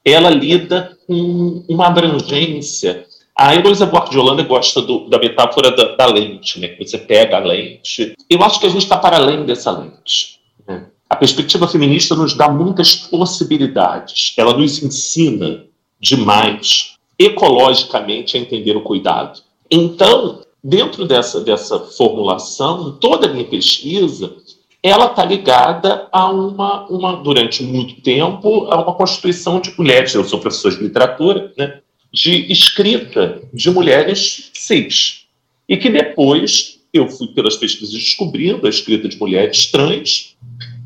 ela 0.03 0.29
lida 0.29 0.97
com 1.07 1.63
uma 1.67 1.87
abrangência. 1.87 3.05
A 3.35 3.55
Heloísa 3.55 3.85
Buarque 3.85 4.11
de 4.11 4.19
Holanda 4.19 4.43
gosta 4.43 4.81
do, 4.81 5.09
da 5.09 5.17
metáfora 5.17 5.71
da, 5.71 5.95
da, 5.95 6.05
lente, 6.05 6.59
né? 6.59 6.67
que 6.67 6.85
você 6.85 6.97
pega 6.97 7.37
a 7.37 7.39
lente. 7.39 8.13
Eu 8.29 8.43
acho 8.43 8.59
que 8.59 8.65
a 8.65 8.69
gente 8.69 8.83
está 8.83 8.97
para 8.97 9.15
além 9.15 9.45
dessa 9.45 9.71
lente. 9.71 10.39
Né? 10.67 10.87
A 11.09 11.15
perspectiva 11.15 11.67
feminista 11.67 12.15
nos 12.15 12.33
dá 12.33 12.49
muitas 12.49 12.95
possibilidades. 12.95 14.33
Ela 14.37 14.55
nos 14.55 14.83
ensina 14.83 15.65
demais, 15.99 16.95
ecologicamente, 17.17 18.35
a 18.35 18.39
entender 18.39 18.75
o 18.75 18.81
cuidado. 18.81 19.39
Então, 19.71 20.41
dentro 20.63 21.05
dessa, 21.05 21.41
dessa 21.41 21.79
formulação, 21.79 22.97
toda 22.99 23.27
a 23.27 23.33
minha 23.33 23.45
pesquisa, 23.45 24.35
ela 24.81 25.07
está 25.07 25.25
ligada 25.25 26.07
a 26.11 26.29
uma, 26.29 26.87
uma, 26.87 27.15
durante 27.17 27.63
muito 27.63 28.01
tempo, 28.01 28.65
a 28.71 28.81
uma 28.81 28.93
constituição 28.93 29.59
de 29.59 29.73
mulheres, 29.77 30.13
eu 30.13 30.23
sou 30.23 30.39
professor 30.39 30.71
de 30.71 30.83
literatura, 30.83 31.53
né, 31.57 31.79
de 32.11 32.51
escrita 32.51 33.41
de 33.53 33.69
mulheres 33.69 34.51
cis. 34.53 35.25
E 35.67 35.77
que 35.77 35.89
depois 35.89 36.79
eu 36.93 37.07
fui 37.07 37.27
pelas 37.27 37.55
pesquisas 37.55 37.93
descobrindo 37.93 38.65
a 38.65 38.69
escrita 38.69 39.07
de 39.07 39.17
mulheres 39.19 39.69
trans 39.69 40.35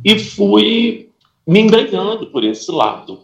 e 0.03 0.19
fui 0.19 1.09
me 1.47 1.61
engrenhando 1.61 2.27
por 2.27 2.43
esse 2.43 2.69
lado. 2.71 3.21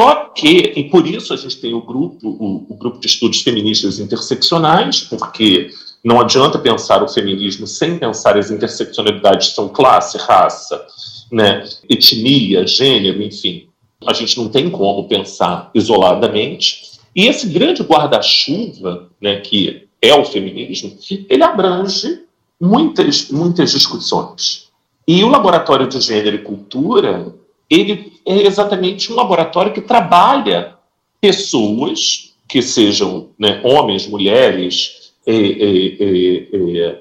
Só 0.00 0.30
que, 0.34 0.72
e 0.76 0.84
por 0.84 1.06
isso 1.06 1.34
a 1.34 1.36
gente 1.36 1.58
tem 1.58 1.74
o 1.74 1.82
grupo, 1.82 2.26
o, 2.26 2.66
o, 2.70 2.74
grupo 2.74 2.98
de 2.98 3.06
estudos 3.06 3.42
feministas 3.42 3.98
interseccionais, 3.98 5.00
porque 5.00 5.68
não 6.02 6.18
adianta 6.18 6.58
pensar 6.58 7.02
o 7.02 7.08
feminismo 7.08 7.66
sem 7.66 7.98
pensar 7.98 8.38
as 8.38 8.50
interseccionalidades 8.50 9.48
são 9.48 9.68
classe, 9.68 10.16
raça, 10.16 10.82
né, 11.30 11.68
etnia, 11.86 12.66
gênero, 12.66 13.22
enfim. 13.22 13.68
A 14.06 14.14
gente 14.14 14.38
não 14.38 14.48
tem 14.48 14.70
como 14.70 15.06
pensar 15.06 15.70
isoladamente. 15.74 16.98
E 17.14 17.26
esse 17.26 17.46
grande 17.48 17.82
guarda-chuva, 17.82 19.10
né, 19.20 19.40
que 19.40 19.86
é 20.00 20.14
o 20.14 20.24
feminismo, 20.24 20.96
ele 21.28 21.42
abrange 21.42 22.22
muitas, 22.58 23.30
muitas 23.30 23.72
discussões. 23.72 24.70
E 25.06 25.22
o 25.22 25.28
Laboratório 25.28 25.86
de 25.86 26.00
Gênero 26.00 26.36
e 26.36 26.42
Cultura, 26.42 27.34
ele 27.70 28.12
é 28.26 28.46
exatamente 28.46 29.12
um 29.12 29.14
laboratório 29.16 29.72
que 29.72 29.80
trabalha 29.80 30.74
pessoas 31.20 32.34
que 32.48 32.60
sejam 32.60 33.28
né, 33.38 33.60
homens, 33.62 34.08
mulheres, 34.08 35.12
é, 35.24 35.34
é, 35.34 36.88
é, 36.88 37.00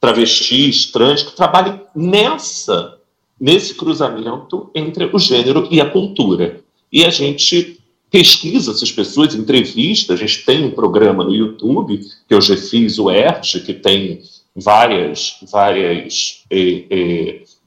travestis, 0.00 0.90
trans, 0.90 1.22
que 1.22 1.36
trabalhem 1.36 1.80
nessa, 1.94 2.98
nesse 3.40 3.74
cruzamento 3.74 4.70
entre 4.74 5.08
o 5.12 5.18
gênero 5.18 5.68
e 5.70 5.80
a 5.80 5.88
cultura. 5.88 6.60
E 6.90 7.04
a 7.04 7.10
gente 7.10 7.78
pesquisa 8.10 8.72
essas 8.72 8.90
pessoas, 8.90 9.34
entrevista, 9.34 10.14
a 10.14 10.16
gente 10.16 10.44
tem 10.44 10.64
um 10.64 10.70
programa 10.70 11.22
no 11.22 11.34
YouTube, 11.34 12.00
que 12.26 12.34
eu 12.34 12.40
já 12.40 12.56
fiz, 12.56 12.98
o 12.98 13.10
ERG, 13.10 13.60
que 13.60 13.74
tem 13.74 14.22
várias, 14.56 15.38
várias 15.50 16.44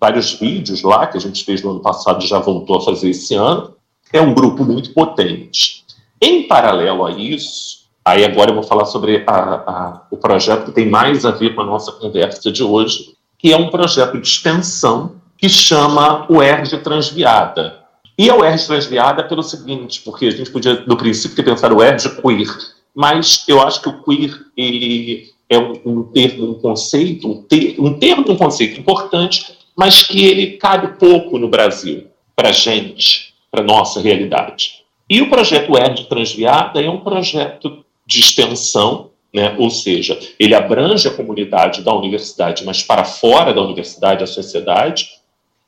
vários 0.02 0.34
vídeos 0.34 0.82
lá 0.82 1.06
que 1.06 1.16
a 1.16 1.22
gente 1.22 1.46
fez 1.46 1.62
no 1.62 1.72
ano 1.72 1.80
passado 1.80 2.24
e 2.24 2.28
já 2.28 2.40
voltou 2.40 2.78
a 2.78 2.82
fazer 2.82 3.12
esse 3.12 3.36
ano. 3.36 3.76
É 4.12 4.20
um 4.20 4.34
grupo 4.34 4.66
muito 4.66 4.92
potente. 4.94 5.86
Em 6.20 6.48
paralelo 6.48 7.06
a 7.06 7.12
isso, 7.12 7.86
aí 8.04 8.26
agora 8.26 8.50
eu 8.50 8.56
vou 8.56 8.64
falar 8.64 8.86
sobre 8.86 9.24
a, 9.28 9.36
a, 9.36 10.02
o 10.10 10.18
projeto 10.18 10.66
que 10.66 10.72
tem 10.72 10.90
mais 10.90 11.24
a 11.24 11.32
ver 11.32 11.54
com 11.54 11.62
a 11.62 11.66
nossa 11.66 11.92
conversa 11.92 12.52
de 12.52 12.64
hoje, 12.64 13.14
que 13.38 13.54
é 13.54 13.58
um 13.58 13.70
projeto 13.70 14.20
de 14.20 14.28
extensão 14.28 15.16
que 15.38 15.48
chama 15.48 16.26
o 16.30 16.42
ERG 16.42 16.80
Transviada. 16.80 17.80
E 18.18 18.30
a 18.30 18.36
UERJ 18.36 18.68
Transviada 18.68 19.24
pelo 19.24 19.42
seguinte, 19.42 20.02
porque 20.02 20.28
a 20.28 20.32
gente 20.32 20.52
podia, 20.52 20.84
no 20.86 20.98
princípio, 20.98 21.36
ter 21.36 21.44
pensado 21.44 21.76
o 21.76 21.82
ERG 21.82 22.22
queer, 22.22 22.48
mas 22.94 23.44
eu 23.48 23.62
acho 23.62 23.82
que 23.82 23.90
o 23.90 24.04
queer, 24.04 24.32
ele 24.56 25.32
é 25.50 25.58
um, 25.58 25.74
um 25.86 26.04
termo, 26.04 26.52
um 26.52 26.54
conceito, 26.56 27.28
um, 27.28 27.42
ter, 27.42 27.76
um 27.80 27.98
termo, 27.98 28.32
um 28.32 28.38
conceito 28.38 28.80
importante, 28.80 29.58
mas 29.78 30.04
que 30.04 30.26
ele 30.26 30.58
cabe 30.58 30.98
pouco 31.00 31.38
no 31.38 31.48
Brasil, 31.48 32.08
para 32.36 32.52
gente, 32.52 33.34
para 33.50 33.64
nossa 33.64 34.02
realidade. 34.02 34.82
E 35.10 35.22
o 35.22 35.30
projeto 35.30 35.78
ERD 35.78 36.06
Transviada 36.06 36.82
é 36.82 36.90
um 36.90 37.02
projeto 37.02 37.84
de 38.06 38.20
extensão, 38.20 39.12
né? 39.34 39.56
ou 39.58 39.70
seja, 39.70 40.18
ele 40.40 40.56
abrange 40.56 41.08
a 41.08 41.14
comunidade 41.14 41.82
da 41.82 41.94
universidade, 41.94 42.64
mas 42.66 42.82
para 42.82 43.04
fora 43.04 43.54
da 43.54 43.62
universidade, 43.62 44.24
a 44.24 44.28
sociedade, 44.28 45.10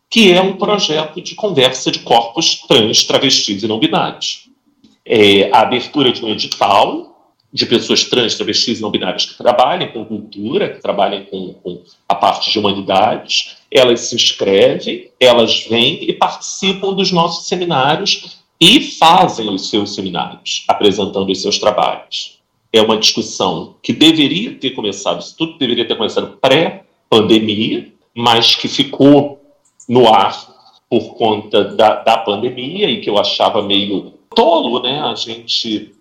que 0.09 0.31
é 0.31 0.41
um 0.41 0.57
projeto 0.57 1.21
de 1.21 1.35
conversa 1.35 1.91
de 1.91 1.99
corpos 1.99 2.61
trans, 2.67 3.03
travestis 3.03 3.63
e 3.63 3.67
não 3.67 3.79
binários. 3.79 4.49
É 5.05 5.49
a 5.51 5.61
abertura 5.61 6.11
de 6.11 6.23
um 6.23 6.29
edital 6.29 7.12
de 7.53 7.67
pessoas 7.67 8.03
trans, 8.05 8.33
travestis 8.33 8.79
e 8.79 8.81
não 8.81 8.89
binárias 8.89 9.27
que 9.27 9.37
trabalhem 9.37 9.91
com 9.91 10.03
cultura, 10.03 10.69
que 10.69 10.81
trabalhem 10.81 11.25
com, 11.25 11.53
com, 11.61 11.83
a 12.09 12.15
parte 12.15 12.51
de 12.51 12.57
humanidades, 12.57 13.57
elas 13.69 14.01
se 14.01 14.15
inscrevem, 14.15 15.11
elas 15.19 15.65
vêm 15.69 16.03
e 16.03 16.13
participam 16.13 16.93
dos 16.93 17.11
nossos 17.11 17.47
seminários 17.47 18.41
e 18.59 18.81
fazem 18.81 19.47
os 19.49 19.69
seus 19.69 19.93
seminários, 19.93 20.63
apresentando 20.67 21.31
os 21.31 21.41
seus 21.41 21.59
trabalhos. 21.59 22.39
É 22.71 22.81
uma 22.81 22.97
discussão 22.97 23.75
que 23.83 23.93
deveria 23.93 24.55
ter 24.55 24.71
começado, 24.71 25.21
isso 25.21 25.35
tudo 25.37 25.59
deveria 25.59 25.87
ter 25.87 25.95
começado 25.95 26.39
pré-pandemia, 26.41 27.93
mas 28.15 28.55
que 28.55 28.67
ficou 28.67 29.39
no 29.87 30.11
ar 30.11 30.51
por 30.89 31.15
conta 31.15 31.63
da, 31.63 32.01
da 32.01 32.17
pandemia 32.17 32.89
e 32.89 32.99
que 32.99 33.09
eu 33.09 33.19
achava 33.19 33.61
meio 33.61 34.13
tolo, 34.33 34.81
né? 34.81 35.01
A 35.01 35.13
gente 35.13 35.93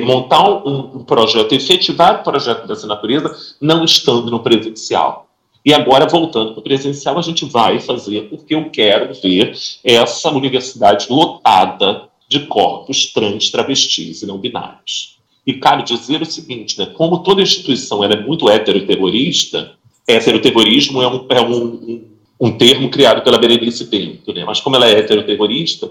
montar 0.00 0.48
um, 0.66 0.96
um, 0.96 1.04
projeto, 1.04 1.52
efetivar 1.52 2.20
o 2.20 2.24
projeto 2.24 2.66
dessa 2.66 2.86
natureza, 2.86 3.34
não 3.60 3.84
estando 3.84 4.30
no 4.30 4.40
presencial. 4.40 5.28
E 5.64 5.72
agora, 5.74 6.08
voltando 6.08 6.52
para 6.52 6.60
o 6.60 6.62
presencial, 6.62 7.18
a 7.18 7.22
gente 7.22 7.44
vai 7.44 7.78
fazer, 7.78 8.28
porque 8.28 8.54
eu 8.54 8.70
quero 8.70 9.12
ver 9.14 9.56
essa 9.84 10.30
universidade 10.30 11.06
lotada 11.10 12.08
de 12.28 12.46
corpos 12.46 13.12
trans, 13.12 13.50
travestis 13.50 14.22
e 14.22 14.26
não 14.26 14.38
binários. 14.38 15.18
E 15.46 15.54
cabe 15.54 15.82
dizer 15.82 16.22
o 16.22 16.26
seguinte, 16.26 16.78
né, 16.78 16.86
como 16.86 17.22
toda 17.22 17.42
instituição 17.42 18.04
é 18.04 18.16
muito 18.20 18.48
heteroterrorista, 18.48 19.72
heteroterrorismo 20.06 21.02
é 21.02 21.08
um, 21.08 21.26
é 21.28 21.40
um, 21.40 21.64
um, 21.64 22.04
um 22.40 22.52
termo 22.52 22.88
criado 22.88 23.22
pela 23.22 23.38
Berenice 23.38 23.84
Bento, 23.84 24.32
né, 24.32 24.44
mas 24.44 24.60
como 24.60 24.76
ela 24.76 24.86
é 24.86 24.98
heteroterrorista, 24.98 25.90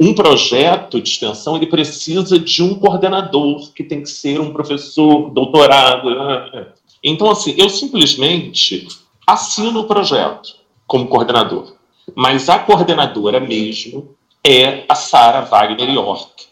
um 0.00 0.14
projeto 0.14 0.98
de 0.98 1.10
extensão 1.10 1.56
ele 1.56 1.66
precisa 1.66 2.38
de 2.38 2.62
um 2.62 2.74
coordenador 2.74 3.70
que 3.74 3.84
tem 3.84 4.02
que 4.02 4.08
ser 4.08 4.40
um 4.40 4.50
professor 4.50 5.28
doutorado. 5.30 6.08
Né? 6.08 6.68
Então, 7.04 7.30
assim, 7.30 7.54
eu 7.58 7.68
simplesmente 7.68 8.88
assino 9.26 9.80
o 9.80 9.84
projeto 9.84 10.56
como 10.86 11.06
coordenador, 11.06 11.74
mas 12.14 12.48
a 12.48 12.58
coordenadora 12.58 13.38
mesmo 13.38 14.16
é 14.42 14.84
a 14.88 14.94
Sara 14.94 15.42
Wagner 15.42 15.90
York, 15.90 16.46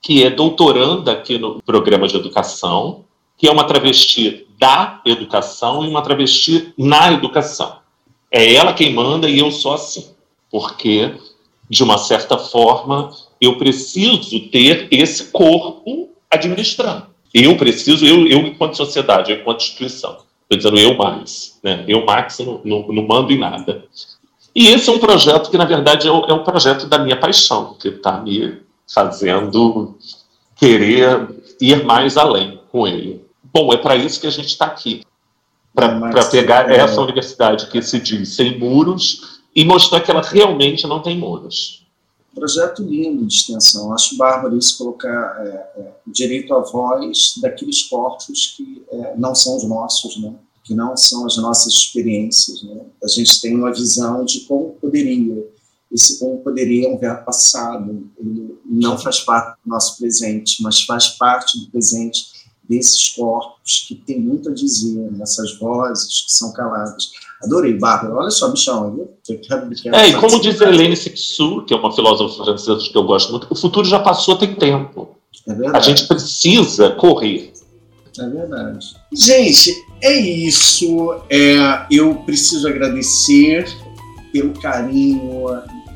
que 0.00 0.22
é 0.22 0.30
doutoranda 0.30 1.12
aqui 1.12 1.36
no 1.36 1.60
programa 1.62 2.06
de 2.06 2.16
educação, 2.16 3.04
que 3.36 3.48
é 3.48 3.50
uma 3.50 3.64
travesti 3.64 4.46
da 4.56 5.00
educação 5.04 5.84
e 5.84 5.88
uma 5.88 6.00
travesti 6.00 6.72
na 6.78 7.12
educação. 7.12 7.78
É 8.30 8.54
ela 8.54 8.72
quem 8.72 8.94
manda 8.94 9.28
e 9.28 9.40
eu 9.40 9.50
sou 9.50 9.74
assim, 9.74 10.14
porque 10.50 11.12
de 11.68 11.82
uma 11.82 11.98
certa 11.98 12.38
forma, 12.38 13.10
eu 13.40 13.56
preciso 13.58 14.48
ter 14.48 14.88
esse 14.90 15.24
corpo 15.26 16.10
administrando. 16.30 17.06
Eu 17.32 17.56
preciso, 17.56 18.06
eu, 18.06 18.26
eu 18.26 18.46
enquanto 18.46 18.76
sociedade, 18.76 19.32
eu 19.32 19.38
enquanto 19.38 19.62
instituição. 19.62 20.18
Estou 20.42 20.56
dizendo 20.56 20.78
eu, 20.78 20.96
Max. 20.96 21.58
Né? 21.62 21.84
Eu, 21.88 22.04
Max, 22.04 22.38
não, 22.38 22.60
não, 22.64 22.86
não, 22.88 23.06
mando 23.06 23.32
em 23.32 23.38
nada. 23.38 23.84
E 24.54 24.68
esse 24.68 24.88
é 24.88 24.92
um 24.92 24.98
projeto 24.98 25.50
que, 25.50 25.58
na 25.58 25.64
verdade, 25.64 26.06
é, 26.06 26.10
o, 26.10 26.24
é 26.26 26.32
um 26.32 26.44
projeto 26.44 26.86
da 26.86 26.98
minha 26.98 27.16
paixão, 27.16 27.74
que 27.74 27.88
está 27.88 28.20
me 28.20 28.60
fazendo 28.92 29.98
querer 30.54 31.28
ir 31.60 31.84
mais 31.84 32.16
além 32.16 32.60
com 32.70 32.86
ele. 32.86 33.24
Bom, 33.42 33.72
é 33.72 33.76
para 33.76 33.96
isso 33.96 34.20
que 34.20 34.26
a 34.26 34.30
gente 34.30 34.48
está 34.48 34.66
aqui. 34.66 35.02
Para 35.74 36.24
pegar 36.30 36.70
é... 36.70 36.76
essa 36.76 37.00
universidade 37.00 37.66
que 37.66 37.82
se 37.82 37.98
diz 37.98 38.28
sem 38.36 38.58
muros 38.58 39.40
e 39.54 39.64
mostrar 39.64 40.00
que 40.00 40.10
ela 40.10 40.22
realmente 40.22 40.86
não 40.86 41.00
tem 41.02 41.18
muros. 41.18 41.84
Projeto 42.34 42.82
lindo 42.82 43.24
de 43.24 43.34
extensão. 43.34 43.92
Acho 43.92 44.16
bárbaro 44.16 44.58
isso 44.58 44.76
colocar 44.76 45.36
é, 45.46 45.80
é, 45.80 45.92
direito 46.06 46.52
à 46.52 46.60
voz 46.60 47.34
daqueles 47.40 47.84
corpos 47.84 48.54
que 48.56 48.82
é, 48.90 49.14
não 49.16 49.34
são 49.34 49.56
os 49.56 49.64
nossos, 49.64 50.16
né? 50.20 50.34
que 50.64 50.74
não 50.74 50.96
são 50.96 51.26
as 51.26 51.36
nossas 51.36 51.72
experiências. 51.74 52.62
Né? 52.64 52.80
A 53.02 53.06
gente 53.06 53.40
tem 53.40 53.54
uma 53.54 53.72
visão 53.72 54.24
de 54.24 54.40
como 54.40 54.72
poderia. 54.80 55.46
Esse 55.92 56.18
como 56.18 56.38
poderia 56.38 56.88
é 56.88 56.90
um 56.90 56.98
verbo 56.98 57.24
passado, 57.24 58.10
ele 58.18 58.58
não 58.66 58.98
faz 58.98 59.20
parte 59.20 59.56
do 59.64 59.70
nosso 59.70 59.96
presente, 59.96 60.60
mas 60.60 60.80
faz 60.80 61.08
parte 61.10 61.56
do 61.60 61.70
presente 61.70 62.33
desses 62.68 63.10
corpos 63.10 63.84
que 63.86 63.94
tem 63.94 64.20
muito 64.20 64.50
a 64.50 64.54
dizer, 64.54 65.10
nessas 65.12 65.58
vozes 65.58 66.24
que 66.26 66.32
são 66.32 66.52
caladas. 66.52 67.10
Adorei, 67.42 67.74
Bárbara. 67.74 68.14
Olha 68.14 68.30
só, 68.30 68.50
Michão. 68.50 68.96
Eu 69.28 69.38
quero, 69.38 69.68
quero 69.70 69.96
é, 69.96 70.08
e 70.08 70.16
como 70.16 70.40
diz 70.40 70.60
a 70.62 70.68
Helene 70.68 70.96
Sixu, 70.96 71.62
que 71.66 71.74
é 71.74 71.76
uma 71.76 71.92
filósofa 71.92 72.44
francesa 72.44 72.80
que 72.90 72.96
eu 72.96 73.04
gosto 73.04 73.32
muito, 73.32 73.46
o 73.50 73.56
futuro 73.56 73.86
já 73.86 73.98
passou 73.98 74.36
tem 74.36 74.54
tempo. 74.54 75.16
É 75.46 75.52
verdade. 75.52 75.76
A 75.76 75.80
gente 75.80 76.06
precisa 76.08 76.90
correr. 76.90 77.52
É 78.18 78.28
verdade. 78.28 78.94
Gente, 79.12 79.74
é 80.00 80.12
isso. 80.18 81.14
É, 81.28 81.86
eu 81.90 82.14
preciso 82.24 82.66
agradecer 82.66 83.66
pelo 84.32 84.54
carinho, 84.54 85.46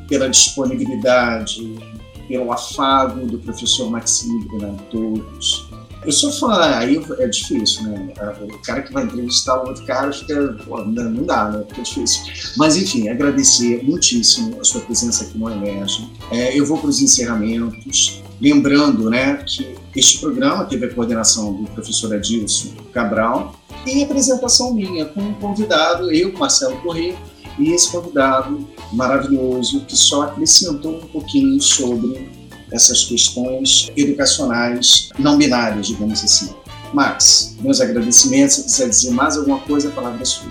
pela 0.09 0.29
disponibilidade, 0.29 1.79
pelo 2.27 2.53
afago 2.53 3.27
do 3.27 3.39
professor 3.39 3.91
Maxime 3.91 4.47
Torres 4.91 5.68
eu 6.05 6.13
sou 6.13 6.33
fã, 6.33 6.55
aí 6.77 7.01
é 7.19 7.27
difícil, 7.27 7.83
né? 7.83 8.13
O 8.41 8.59
cara 8.59 8.83
que 8.83 8.93
vai 8.93 9.05
entrevistar 9.05 9.63
o 9.63 9.69
outro 9.69 9.85
cara 9.85 10.13
fica. 10.13 10.57
Pô, 10.65 10.85
não 10.85 11.25
dá, 11.25 11.51
né? 11.51 11.65
Fica 11.69 11.83
difícil. 11.83 12.23
Mas, 12.57 12.77
enfim, 12.77 13.09
agradecer 13.09 13.83
muitíssimo 13.83 14.61
a 14.61 14.65
sua 14.65 14.81
presença 14.83 15.25
aqui 15.25 15.37
no 15.37 15.51
Emerge. 15.51 16.09
É, 16.31 16.59
eu 16.59 16.65
vou 16.65 16.79
para 16.79 16.89
os 16.89 17.01
encerramentos. 17.01 18.23
Lembrando 18.41 19.11
né, 19.11 19.43
que 19.45 19.77
este 19.97 20.19
programa 20.19 20.65
teve 20.65 20.87
a 20.87 20.95
coordenação 20.95 21.55
do 21.55 21.69
professor 21.71 22.15
Adilson 22.15 22.71
Cabral 22.93 23.57
e 23.85 24.05
apresentação 24.05 24.73
minha 24.73 25.07
com 25.07 25.21
um 25.21 25.35
convidado, 25.35 26.13
eu, 26.13 26.33
Marcelo 26.35 26.77
Corrêa, 26.83 27.17
e 27.59 27.73
esse 27.73 27.91
convidado 27.91 28.69
maravilhoso 28.93 29.81
que 29.87 29.97
só 29.97 30.23
acrescentou 30.23 30.99
um 30.99 31.07
pouquinho 31.09 31.61
sobre 31.61 32.31
essas 32.73 33.05
questões 33.05 33.91
educacionais 33.97 35.11
não 35.19 35.37
binárias, 35.37 35.87
digamos 35.87 36.23
assim. 36.23 36.51
Max, 36.93 37.57
meus 37.61 37.81
agradecimentos. 37.81 38.57
Se 38.57 38.63
quiser 38.65 38.89
dizer 38.89 39.11
mais 39.11 39.37
alguma 39.37 39.59
coisa, 39.59 39.89
a 39.89 39.93
palavra 39.93 40.23
é 40.23 40.25
sua. 40.25 40.51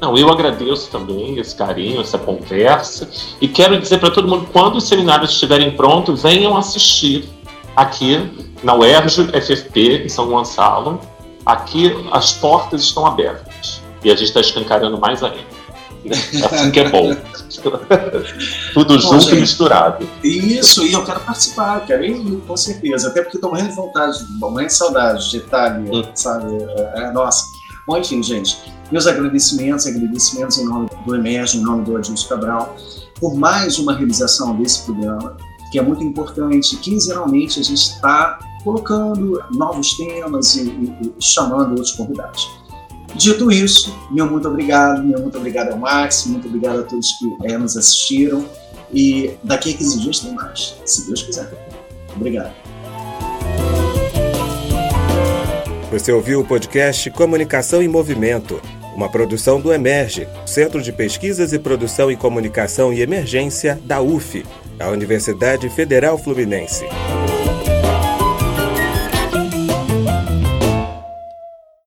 Não, 0.00 0.16
eu 0.16 0.30
agradeço 0.30 0.90
também 0.90 1.38
esse 1.38 1.56
carinho, 1.56 2.00
essa 2.00 2.18
conversa 2.18 3.08
e 3.40 3.48
quero 3.48 3.80
dizer 3.80 3.98
para 3.98 4.12
todo 4.12 4.28
mundo 4.28 4.48
quando 4.52 4.76
os 4.76 4.86
seminários 4.86 5.32
estiverem 5.32 5.74
prontos, 5.74 6.22
venham 6.22 6.56
assistir 6.56 7.28
aqui 7.74 8.30
na 8.62 8.76
UERJ 8.76 9.28
FFP 9.40 10.04
em 10.04 10.08
São 10.08 10.28
Gonçalo. 10.28 11.00
Aqui 11.44 11.92
as 12.12 12.32
portas 12.32 12.82
estão 12.82 13.06
abertas 13.06 13.82
e 14.04 14.10
a 14.10 14.14
gente 14.14 14.28
está 14.28 14.40
escancarando 14.40 14.98
mais 15.00 15.22
ainda. 15.22 15.57
Assim 16.12 16.70
que 16.72 16.80
é 16.80 16.88
bom. 16.88 17.16
Tudo 18.74 18.98
junto 18.98 19.34
e 19.34 19.40
misturado. 19.40 20.08
Isso, 20.22 20.86
e 20.86 20.92
eu 20.92 21.04
quero 21.04 21.20
participar, 21.20 21.84
quero 21.86 22.04
ir, 22.04 22.40
com 22.46 22.56
certeza. 22.56 23.08
Até 23.08 23.22
porque 23.22 23.36
estou 23.36 23.50
morrendo 23.50 23.70
de 23.70 23.76
vontade, 23.76 24.18
morrendo 24.38 24.68
de 24.68 24.74
saudade 24.74 25.30
de 25.30 25.36
Itália, 25.38 25.92
hum. 25.92 26.04
sabe? 26.14 26.46
É, 26.54 27.02
é, 27.02 27.12
nossa. 27.12 27.44
Bom, 27.86 27.96
enfim, 27.96 28.22
gente, 28.22 28.58
meus 28.92 29.06
agradecimentos, 29.06 29.86
agradecimentos 29.86 30.58
em 30.58 30.64
nome 30.66 30.88
do 31.06 31.14
Emerge, 31.14 31.58
em 31.58 31.62
nome 31.62 31.84
do 31.84 31.96
Adilson 31.96 32.28
Cabral, 32.28 32.76
por 33.18 33.34
mais 33.34 33.78
uma 33.78 33.94
realização 33.94 34.56
desse 34.56 34.82
programa, 34.82 35.36
que 35.72 35.78
é 35.78 35.82
muito 35.82 36.02
importante. 36.02 36.76
Quinzenalmente 36.76 37.60
a 37.60 37.62
gente 37.62 37.82
está 37.82 38.38
colocando 38.62 39.42
novos 39.52 39.96
temas 39.96 40.54
e, 40.56 40.68
e, 40.68 41.14
e 41.18 41.22
chamando 41.22 41.70
outros 41.70 41.92
convidados. 41.92 42.57
Dito 43.14 43.50
isso, 43.50 43.96
meu 44.10 44.30
muito 44.30 44.46
obrigado, 44.46 45.02
meu 45.02 45.20
muito 45.20 45.38
obrigado 45.38 45.72
ao 45.72 45.78
Max, 45.78 46.26
muito 46.26 46.46
obrigado 46.46 46.80
a 46.80 46.82
todos 46.82 47.12
que 47.12 47.36
é, 47.44 47.58
nos 47.58 47.76
assistiram. 47.76 48.44
E 48.92 49.34
daqui 49.42 49.74
a 49.74 49.76
15 49.76 50.00
dias 50.00 50.20
tem 50.20 50.32
mais, 50.32 50.76
se 50.84 51.06
Deus 51.06 51.22
quiser. 51.22 51.50
Obrigado. 52.14 52.52
Você 55.90 56.12
ouviu 56.12 56.40
o 56.40 56.44
podcast 56.44 57.10
Comunicação 57.10 57.82
em 57.82 57.88
Movimento, 57.88 58.60
uma 58.94 59.08
produção 59.08 59.60
do 59.60 59.72
Emerge, 59.72 60.28
Centro 60.44 60.82
de 60.82 60.92
Pesquisas 60.92 61.52
e 61.52 61.58
Produção 61.58 62.10
em 62.10 62.16
Comunicação 62.16 62.92
e 62.92 63.00
Emergência 63.00 63.80
da 63.84 64.00
UF, 64.00 64.44
a 64.78 64.88
Universidade 64.88 65.68
Federal 65.70 66.18
Fluminense. 66.18 66.84